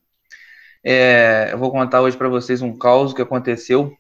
É, 0.84 1.50
eu 1.52 1.58
vou 1.58 1.72
contar 1.72 2.02
hoje 2.02 2.18
para 2.18 2.28
vocês 2.28 2.62
um 2.62 2.78
caos 2.78 3.14
que 3.14 3.22
aconteceu 3.22 3.96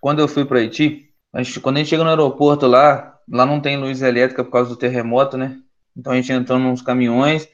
quando 0.00 0.20
eu 0.20 0.28
fui 0.28 0.44
para 0.44 0.58
Haiti. 0.58 1.10
A 1.32 1.42
gente, 1.42 1.60
quando 1.60 1.76
a 1.76 1.78
gente 1.80 1.88
chega 1.88 2.04
no 2.04 2.10
aeroporto 2.10 2.66
lá, 2.66 3.18
lá 3.30 3.44
não 3.44 3.60
tem 3.60 3.76
luz 3.76 4.02
elétrica 4.02 4.44
por 4.44 4.50
causa 4.50 4.70
do 4.70 4.76
terremoto, 4.76 5.36
né? 5.36 5.58
Então 5.96 6.12
a 6.12 6.16
gente 6.16 6.32
entrou 6.32 6.58
nos 6.58 6.80
caminhões, 6.80 7.48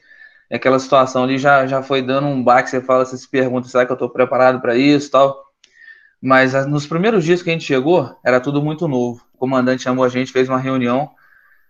aquela 0.51 0.77
situação 0.77 1.23
ali 1.23 1.37
já, 1.37 1.65
já 1.65 1.81
foi 1.81 2.01
dando 2.01 2.27
um 2.27 2.43
baque. 2.43 2.69
Você 2.69 2.81
fala, 2.81 3.05
você 3.05 3.17
se 3.17 3.29
pergunta, 3.29 3.67
será 3.67 3.85
que 3.85 3.91
eu 3.91 3.95
estou 3.95 4.09
preparado 4.09 4.61
para 4.61 4.75
isso 4.75 5.09
tal? 5.11 5.44
Mas 6.21 6.53
nos 6.67 6.87
primeiros 6.87 7.23
dias 7.23 7.41
que 7.41 7.49
a 7.49 7.53
gente 7.53 7.65
chegou, 7.65 8.15
era 8.23 8.39
tudo 8.39 8.61
muito 8.61 8.87
novo. 8.87 9.21
O 9.33 9.37
comandante 9.37 9.83
chamou 9.83 10.03
a 10.03 10.09
gente, 10.09 10.31
fez 10.31 10.49
uma 10.49 10.59
reunião 10.59 11.09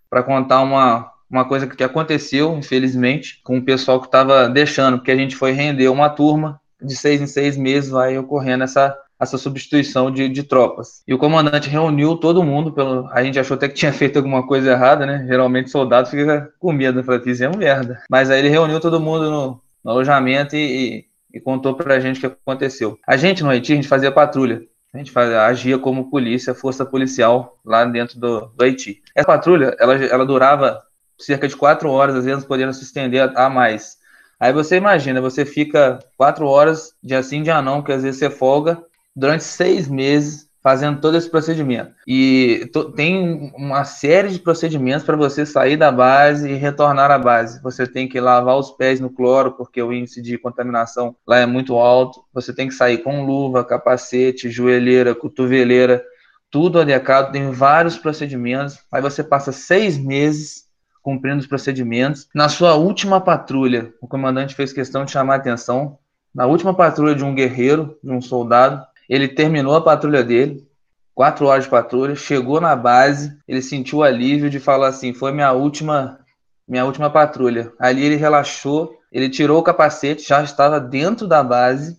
para 0.10 0.24
contar 0.24 0.62
uma, 0.62 1.12
uma 1.30 1.46
coisa 1.46 1.68
que 1.68 1.84
aconteceu, 1.84 2.56
infelizmente, 2.58 3.42
com 3.44 3.58
o 3.58 3.64
pessoal 3.64 4.00
que 4.00 4.08
estava 4.08 4.48
deixando, 4.48 4.98
porque 4.98 5.12
a 5.12 5.18
gente 5.18 5.36
foi 5.36 5.52
render 5.52 5.90
uma 5.90 6.10
turma, 6.10 6.60
de 6.82 6.96
seis 6.96 7.22
em 7.22 7.28
seis 7.28 7.58
meses 7.58 7.90
vai 7.90 8.18
ocorrendo 8.18 8.64
essa, 8.64 8.96
essa 9.20 9.38
substituição 9.38 10.12
de, 10.12 10.30
de 10.30 10.44
tropas. 10.44 11.02
E 11.08 11.14
o 11.14 11.18
comandante 11.18 11.70
reuniu 11.70 12.16
todo 12.18 12.44
mundo, 12.44 12.72
pelo, 12.72 13.08
a 13.12 13.24
gente 13.24 13.40
achou 13.40 13.56
até 13.56 13.68
que 13.68 13.75
tinha 13.75 13.92
feito 13.94 14.18
alguma 14.18 14.46
coisa 14.46 14.72
errada, 14.72 15.06
né? 15.06 15.25
Geralmente 15.28 15.70
soldado 15.70 16.10
fica 16.10 16.52
com 16.60 16.72
medo, 16.72 17.04
falei, 17.04 17.22
fizemos 17.22 17.58
merda. 17.58 18.01
Mas 18.10 18.29
aí 18.29 18.40
ele 18.40 18.50
reuniu 18.50 18.79
todo 18.79 19.00
mundo 19.00 19.29
no, 19.29 19.62
no 19.84 19.92
alojamento 19.92 20.55
e, 20.55 20.60
e, 21.00 21.05
e 21.35 21.41
contou 21.41 21.75
pra 21.75 22.00
gente 22.00 22.17
o 22.17 22.19
que 22.21 22.25
aconteceu. 22.27 22.98
A 23.05 23.17
gente 23.17 23.43
no 23.43 23.50
Haiti, 23.50 23.74
a 23.74 23.75
gente 23.75 23.89
fazia 23.89 24.09
patrulha. 24.09 24.65
A 24.93 24.98
gente 24.98 25.11
fazia, 25.11 25.41
agia 25.41 25.77
como 25.77 26.09
polícia, 26.09 26.55
força 26.55 26.85
policial 26.85 27.59
lá 27.65 27.83
dentro 27.83 28.17
do, 28.17 28.48
do 28.55 28.63
Haiti. 28.63 29.03
Essa 29.13 29.27
patrulha, 29.27 29.75
ela, 29.77 29.95
ela 29.95 30.25
durava 30.25 30.81
cerca 31.19 31.45
de 31.45 31.55
quatro 31.55 31.89
horas, 31.89 32.15
às 32.15 32.24
vezes 32.24 32.45
podendo 32.45 32.74
se 32.74 32.83
estender 32.83 33.29
a, 33.35 33.50
mais. 33.50 33.98
Aí 34.39 34.53
você 34.53 34.77
imagina, 34.77 35.19
você 35.19 35.45
fica 35.45 36.00
quatro 36.15 36.48
horas, 36.48 36.93
dia 37.03 37.21
sim, 37.21 37.43
dia 37.43 37.61
não, 37.61 37.81
que 37.81 37.91
às 37.91 38.03
vezes 38.03 38.19
você 38.19 38.29
folga, 38.29 38.81
durante 39.13 39.43
seis 39.43 39.89
meses 39.89 40.45
fazendo 40.66 41.00
todo 41.00 41.16
esse 41.16 41.30
procedimento. 41.30 41.92
E 42.08 42.72
tem 42.96 43.54
uma 43.56 43.86
série 43.86 44.30
de 44.30 44.40
procedimentos 44.40 45.06
para 45.06 45.16
você 45.16 45.46
sair 45.46 45.78
da 45.78 45.92
base 45.92 46.50
e 46.50 46.56
retornar 46.56 47.12
à 47.12 47.20
base. 47.20 47.62
Você 47.62 47.86
tem 47.86 48.08
que 48.08 48.20
lavar 48.20 48.58
os 48.58 48.72
pés 48.72 49.00
no 49.00 49.12
cloro, 49.12 49.51
porque 49.51 49.80
o 49.80 49.94
índice 49.94 50.24
de 50.24 50.40
contaminação 50.40 51.16
lá 51.28 51.38
é 51.38 51.46
muito 51.46 51.75
alto. 51.75 52.25
Você 52.34 52.51
tem 52.51 52.68
que 52.68 52.74
sair 52.74 52.98
com 53.04 53.24
luva, 53.24 53.64
capacete, 53.64 54.50
joelheira, 54.50 55.14
cotoveleira, 55.14 56.04
tudo 56.50 56.80
adequado. 56.80 57.32
Tem 57.32 57.51
vários 57.51 57.96
procedimentos. 57.96 58.80
Aí 58.92 59.04
você 59.04 59.24
passa 59.24 59.51
seis 59.51 60.00
meses 60.00 60.66
cumprindo 61.04 61.42
os 61.42 61.46
procedimentos. 61.46 62.28
Na 62.34 62.50
sua 62.50 62.74
última 62.74 63.22
patrulha, 63.22 63.94
o 64.01 64.08
comandante 64.08 64.56
fez 64.56 64.74
questão 64.74 65.06
de 65.06 65.12
chamar 65.12 65.34
a 65.34 65.38
atenção. 65.38 66.00
Na 66.34 66.48
última 66.48 66.74
patrulha 66.74 67.14
de 67.14 67.24
um 67.24 67.36
guerreiro, 67.36 68.00
de 68.04 68.12
um 68.12 68.20
soldado, 68.20 68.84
ele 69.09 69.27
terminou 69.27 69.75
a 69.75 69.81
patrulha 69.81 70.24
dele, 70.24 70.68
quatro 71.13 71.46
horas 71.46 71.63
de 71.63 71.70
patrulha, 71.70 72.15
chegou 72.15 72.59
na 72.59 72.75
base, 72.75 73.37
ele 73.48 73.61
sentiu 73.61 74.00
o 74.00 74.03
alívio 74.03 74.50
de 74.50 74.59
falar 74.59 74.87
assim: 74.87 75.13
foi 75.13 75.31
minha 75.31 75.51
última, 75.53 76.20
minha 76.68 76.85
última 76.85 77.09
patrulha. 77.09 77.72
Ali 77.79 78.03
ele 78.03 78.15
relaxou, 78.15 79.00
ele 79.11 79.29
tirou 79.29 79.59
o 79.59 79.63
capacete, 79.63 80.27
já 80.27 80.44
estava 80.44 80.79
dentro 80.79 81.27
da 81.27 81.44
base, 81.44 81.98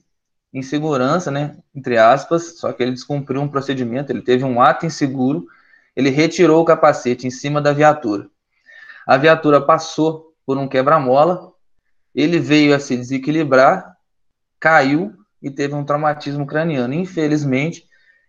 em 0.53 0.63
segurança, 0.63 1.31
né? 1.31 1.57
Entre 1.75 1.99
aspas, 1.99 2.59
só 2.59 2.73
que 2.73 2.83
ele 2.83 2.93
descumpriu 2.93 3.41
um 3.43 3.49
procedimento, 3.49 4.11
ele 4.11 4.23
teve 4.23 4.45
um 4.45 4.61
ato 4.61 4.87
inseguro, 4.87 5.47
ele 5.95 6.11
retirou 6.11 6.63
o 6.63 6.65
capacete 6.65 7.27
em 7.27 7.31
cima 7.31 7.61
da 7.61 7.73
viatura. 7.73 8.27
A 9.07 9.17
viatura 9.17 9.61
passou 9.61 10.33
por 10.47 10.57
um 10.57 10.67
quebra-mola, 10.67 11.53
ele 12.15 12.39
veio 12.39 12.75
a 12.75 12.79
se 12.79 12.97
desequilibrar, 12.97 13.97
caiu 14.59 15.13
e 15.47 15.51
teve 15.51 15.77
um 15.77 15.85
traumatismo 15.85 16.45
craniano. 16.45 16.93
Infelizmente, 16.93 17.87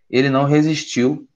ele 0.08 0.30
não 0.30 0.44
resistiu. 0.44 1.28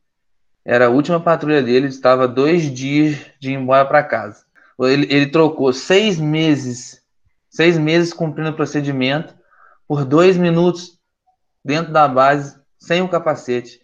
Era 0.64 0.86
a 0.86 0.88
última 0.88 1.18
patrulha 1.18 1.60
dele, 1.60 1.88
estava 1.88 2.28
dois 2.28 2.72
dias 2.72 3.16
de 3.40 3.50
ir 3.50 3.54
embora 3.54 3.84
para 3.84 4.04
casa. 4.04 4.44
Ele, 4.78 5.12
ele, 5.12 5.26
trocou 5.26 5.72
seis 5.72 6.20
meses, 6.20 7.02
seis 7.50 7.76
meses 7.76 8.12
cumprindo 8.12 8.50
o 8.50 8.54
procedimento, 8.54 9.34
por 9.88 10.04
dois 10.04 10.36
minutos 10.36 11.00
dentro 11.64 11.92
da 11.92 12.06
base, 12.06 12.56
sem 12.78 13.02
o 13.02 13.08
capacete. 13.08 13.80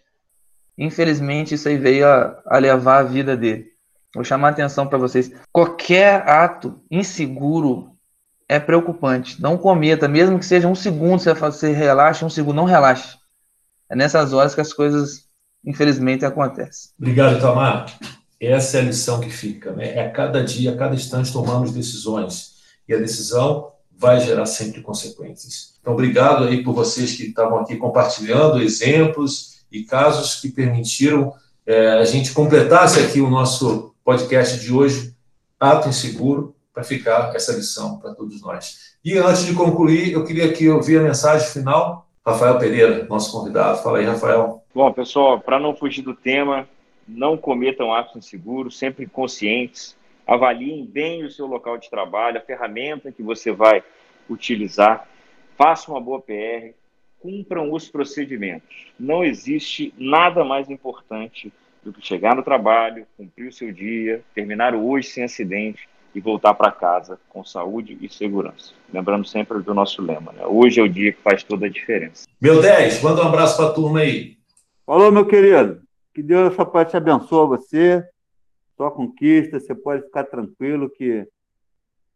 Infelizmente, 0.77 1.55
isso 1.55 1.67
aí 1.67 1.77
veio 1.77 2.07
a, 2.07 2.41
a 2.45 2.57
levar 2.59 2.99
a 2.99 3.03
vida 3.03 3.35
dele. 3.35 3.73
Vou 4.15 4.23
chamar 4.23 4.47
a 4.47 4.51
atenção 4.51 4.87
para 4.87 4.97
vocês. 4.97 5.33
Qualquer 5.51 6.27
ato 6.29 6.81
inseguro 6.89 7.98
é 8.49 8.59
preocupante. 8.59 9.39
Não 9.39 9.57
cometa, 9.57 10.07
mesmo 10.07 10.39
que 10.39 10.45
seja 10.45 10.67
um 10.67 10.73
segundo, 10.73 11.19
você, 11.19 11.33
você 11.35 11.71
relaxa, 11.71 12.25
um 12.25 12.29
segundo, 12.29 12.55
não 12.55 12.65
relaxe. 12.65 13.15
É 13.87 13.95
nessas 13.95 14.33
horas 14.33 14.55
que 14.55 14.61
as 14.61 14.73
coisas, 14.73 15.25
infelizmente, 15.63 16.25
acontecem. 16.25 16.89
Obrigado, 16.99 17.39
Tamar. 17.39 17.85
Essa 18.41 18.77
é 18.77 18.81
a 18.81 18.83
lição 18.85 19.19
que 19.19 19.29
fica. 19.29 19.71
Né? 19.73 19.95
É 19.95 20.07
a 20.07 20.11
cada 20.11 20.43
dia, 20.43 20.73
a 20.73 20.77
cada 20.77 20.95
instante, 20.95 21.31
tomamos 21.31 21.71
decisões. 21.71 22.55
E 22.87 22.93
a 22.93 22.97
decisão 22.97 23.71
vai 23.95 24.19
gerar 24.19 24.47
sempre 24.47 24.81
consequências. 24.81 25.75
Então, 25.79 25.93
obrigado 25.93 26.45
aí 26.45 26.63
por 26.63 26.73
vocês 26.73 27.15
que 27.15 27.23
estavam 27.23 27.59
aqui 27.59 27.75
compartilhando 27.75 28.61
exemplos 28.61 29.59
e 29.71 29.83
casos 29.83 30.41
que 30.41 30.49
permitiram 30.49 31.33
é, 31.65 31.89
a 31.99 32.03
gente 32.03 32.31
completasse 32.31 32.99
aqui 32.99 33.21
o 33.21 33.29
nosso 33.29 33.93
podcast 34.03 34.59
de 34.59 34.73
hoje, 34.73 35.13
Ato 35.59 35.87
Inseguro, 35.87 36.55
para 36.73 36.83
ficar 36.83 37.35
essa 37.35 37.53
lição 37.53 37.99
para 37.99 38.13
todos 38.13 38.41
nós. 38.41 38.97
E 39.03 39.17
antes 39.17 39.45
de 39.45 39.53
concluir, 39.53 40.11
eu 40.13 40.25
queria 40.25 40.45
aqui 40.45 40.69
ouvir 40.69 40.99
a 40.99 41.03
mensagem 41.03 41.47
final. 41.47 42.07
Rafael 42.25 42.59
Pereira, 42.59 43.05
nosso 43.05 43.31
convidado. 43.31 43.81
Fala 43.81 43.99
aí, 43.99 44.05
Rafael. 44.05 44.63
Bom, 44.73 44.91
pessoal, 44.93 45.39
para 45.39 45.59
não 45.59 45.75
fugir 45.75 46.01
do 46.01 46.13
tema, 46.13 46.67
não 47.07 47.37
cometam 47.37 47.93
atos 47.93 48.15
inseguros, 48.17 48.77
sempre 48.77 49.07
conscientes. 49.07 49.97
Avaliem 50.27 50.85
bem 50.85 51.23
o 51.23 51.31
seu 51.31 51.47
local 51.47 51.77
de 51.77 51.89
trabalho, 51.89 52.37
a 52.37 52.41
ferramenta 52.41 53.11
que 53.11 53.23
você 53.23 53.51
vai 53.51 53.83
utilizar. 54.29 55.07
Faça 55.57 55.89
uma 55.89 55.99
boa 55.99 56.21
PR, 56.21 56.73
cumpram 57.19 57.73
os 57.73 57.89
procedimentos. 57.89 58.87
Não 58.99 59.23
existe 59.23 59.93
nada 59.97 60.43
mais 60.43 60.69
importante 60.69 61.51
do 61.83 61.91
que 61.91 62.05
chegar 62.05 62.35
no 62.35 62.43
trabalho, 62.43 63.07
cumprir 63.17 63.47
o 63.47 63.53
seu 63.53 63.71
dia, 63.71 64.21
terminar 64.35 64.75
o 64.75 64.87
hoje 64.87 65.07
sem 65.07 65.23
acidente 65.23 65.87
e 66.13 66.19
voltar 66.19 66.53
para 66.53 66.71
casa 66.71 67.19
com 67.29 67.43
saúde 67.43 67.97
e 68.01 68.09
segurança. 68.09 68.73
Lembrando 68.91 69.27
sempre 69.27 69.61
do 69.61 69.73
nosso 69.73 70.01
lema, 70.01 70.31
né? 70.31 70.45
Hoje 70.45 70.79
é 70.79 70.83
o 70.83 70.89
dia 70.89 71.11
que 71.11 71.21
faz 71.21 71.43
toda 71.43 71.65
a 71.65 71.69
diferença. 71.69 72.27
Meu 72.41 72.61
10, 72.61 73.01
manda 73.03 73.23
um 73.23 73.27
abraço 73.27 73.57
para 73.57 73.67
a 73.67 73.73
turma 73.73 73.99
aí. 73.99 74.37
Falou, 74.85 75.11
meu 75.11 75.25
querido. 75.25 75.81
Que 76.13 76.23
Deus 76.23 76.51
essa 76.51 76.65
parte 76.65 76.97
abençoe 76.97 77.47
você. 77.47 78.03
Só 78.75 78.89
conquista, 78.89 79.59
você 79.59 79.75
pode 79.75 80.03
ficar 80.03 80.23
tranquilo 80.23 80.89
que 80.89 81.27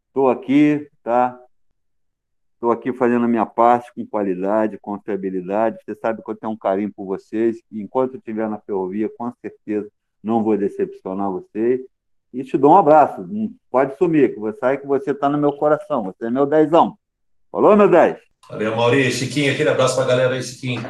estou 0.08 0.28
aqui, 0.28 0.88
tá? 1.02 1.38
Estou 2.54 2.72
aqui 2.72 2.92
fazendo 2.92 3.26
a 3.26 3.28
minha 3.28 3.44
parte 3.44 3.92
com 3.94 4.06
qualidade, 4.06 4.78
com 4.78 4.96
confiabilidade. 4.96 5.78
Você 5.84 5.94
sabe 5.94 6.22
que 6.22 6.30
eu 6.30 6.34
tenho 6.34 6.52
um 6.52 6.56
carinho 6.56 6.90
por 6.92 7.04
vocês. 7.04 7.58
E 7.70 7.82
enquanto 7.82 8.14
eu 8.14 8.18
estiver 8.18 8.48
na 8.48 8.58
ferrovia, 8.58 9.10
com 9.18 9.30
certeza 9.40 9.90
não 10.22 10.42
vou 10.42 10.56
decepcionar 10.56 11.30
vocês. 11.30 11.82
E 12.34 12.42
te 12.42 12.58
dou 12.58 12.72
um 12.72 12.76
abraço. 12.76 13.24
Não 13.28 13.48
pode 13.70 13.96
sumir, 13.96 14.34
que 14.34 14.40
você 14.40 14.58
sabe 14.58 14.78
que 14.78 14.86
você 14.88 15.12
está 15.12 15.28
no 15.28 15.38
meu 15.38 15.52
coração. 15.52 16.02
Você 16.02 16.26
é 16.26 16.30
meu 16.30 16.44
dezão. 16.44 16.98
Falou, 17.50 17.76
meu 17.76 17.88
dez? 17.88 18.16
Valeu, 18.50 18.74
Maurício. 18.74 19.24
Chiquinho, 19.24 19.52
aquele 19.52 19.68
abraço 19.68 19.94
para 19.94 20.04
a 20.04 20.08
galera 20.08 20.34
aí, 20.34 20.42
Chiquinho. 20.42 20.82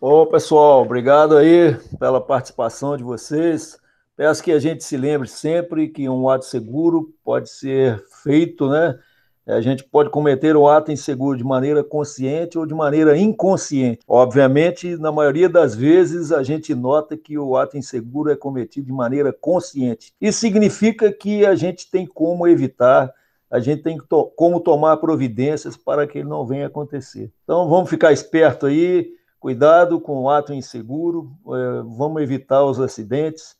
Ô, 0.00 0.26
pessoal, 0.26 0.82
obrigado 0.82 1.36
aí 1.36 1.76
pela 2.00 2.20
participação 2.20 2.96
de 2.96 3.04
vocês. 3.04 3.78
Peço 4.16 4.42
que 4.42 4.50
a 4.50 4.58
gente 4.58 4.82
se 4.82 4.96
lembre 4.96 5.28
sempre 5.28 5.88
que 5.88 6.08
um 6.08 6.28
ato 6.28 6.46
seguro 6.46 7.14
pode 7.22 7.48
ser 7.48 8.04
feito, 8.24 8.68
né? 8.68 8.98
A 9.46 9.60
gente 9.60 9.82
pode 9.82 10.08
cometer 10.08 10.56
um 10.56 10.68
ato 10.68 10.92
inseguro 10.92 11.36
de 11.36 11.42
maneira 11.42 11.82
consciente 11.82 12.56
ou 12.56 12.64
de 12.64 12.74
maneira 12.74 13.16
inconsciente. 13.18 14.00
Obviamente, 14.06 14.96
na 14.96 15.10
maioria 15.10 15.48
das 15.48 15.74
vezes, 15.74 16.30
a 16.30 16.44
gente 16.44 16.74
nota 16.74 17.16
que 17.16 17.36
o 17.36 17.56
ato 17.56 17.76
inseguro 17.76 18.30
é 18.30 18.36
cometido 18.36 18.86
de 18.86 18.92
maneira 18.92 19.32
consciente. 19.32 20.14
Isso 20.20 20.38
significa 20.38 21.12
que 21.12 21.44
a 21.44 21.56
gente 21.56 21.90
tem 21.90 22.06
como 22.06 22.46
evitar, 22.46 23.12
a 23.50 23.58
gente 23.58 23.82
tem 23.82 23.98
to 23.98 24.26
como 24.36 24.60
tomar 24.60 24.96
providências 24.98 25.76
para 25.76 26.06
que 26.06 26.18
ele 26.18 26.28
não 26.28 26.46
venha 26.46 26.68
acontecer. 26.68 27.32
Então, 27.42 27.68
vamos 27.68 27.90
ficar 27.90 28.12
esperto 28.12 28.66
aí, 28.66 29.10
cuidado 29.40 30.00
com 30.00 30.22
o 30.22 30.30
ato 30.30 30.52
inseguro, 30.52 31.32
é, 31.48 31.82
vamos 31.96 32.22
evitar 32.22 32.64
os 32.64 32.78
acidentes 32.78 33.56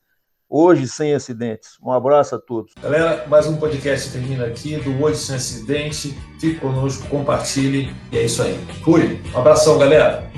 Hoje 0.55 0.87
Sem 0.87 1.15
Acidentes. 1.15 1.79
Um 1.83 1.91
abraço 1.91 2.35
a 2.35 2.38
todos. 2.38 2.75
Galera, 2.83 3.25
mais 3.27 3.47
um 3.47 3.57
podcast 3.57 4.12
termina 4.12 4.45
aqui 4.45 4.77
do 4.77 5.03
Hoje 5.03 5.17
Sem 5.17 5.37
Acidente. 5.37 6.15
Fique 6.38 6.61
conosco, 6.61 7.09
compartilhe 7.09 7.91
e 8.12 8.19
é 8.19 8.25
isso 8.27 8.43
aí. 8.43 8.61
Fui. 8.85 9.19
Um 9.35 9.38
abração, 9.38 9.79
galera. 9.79 10.31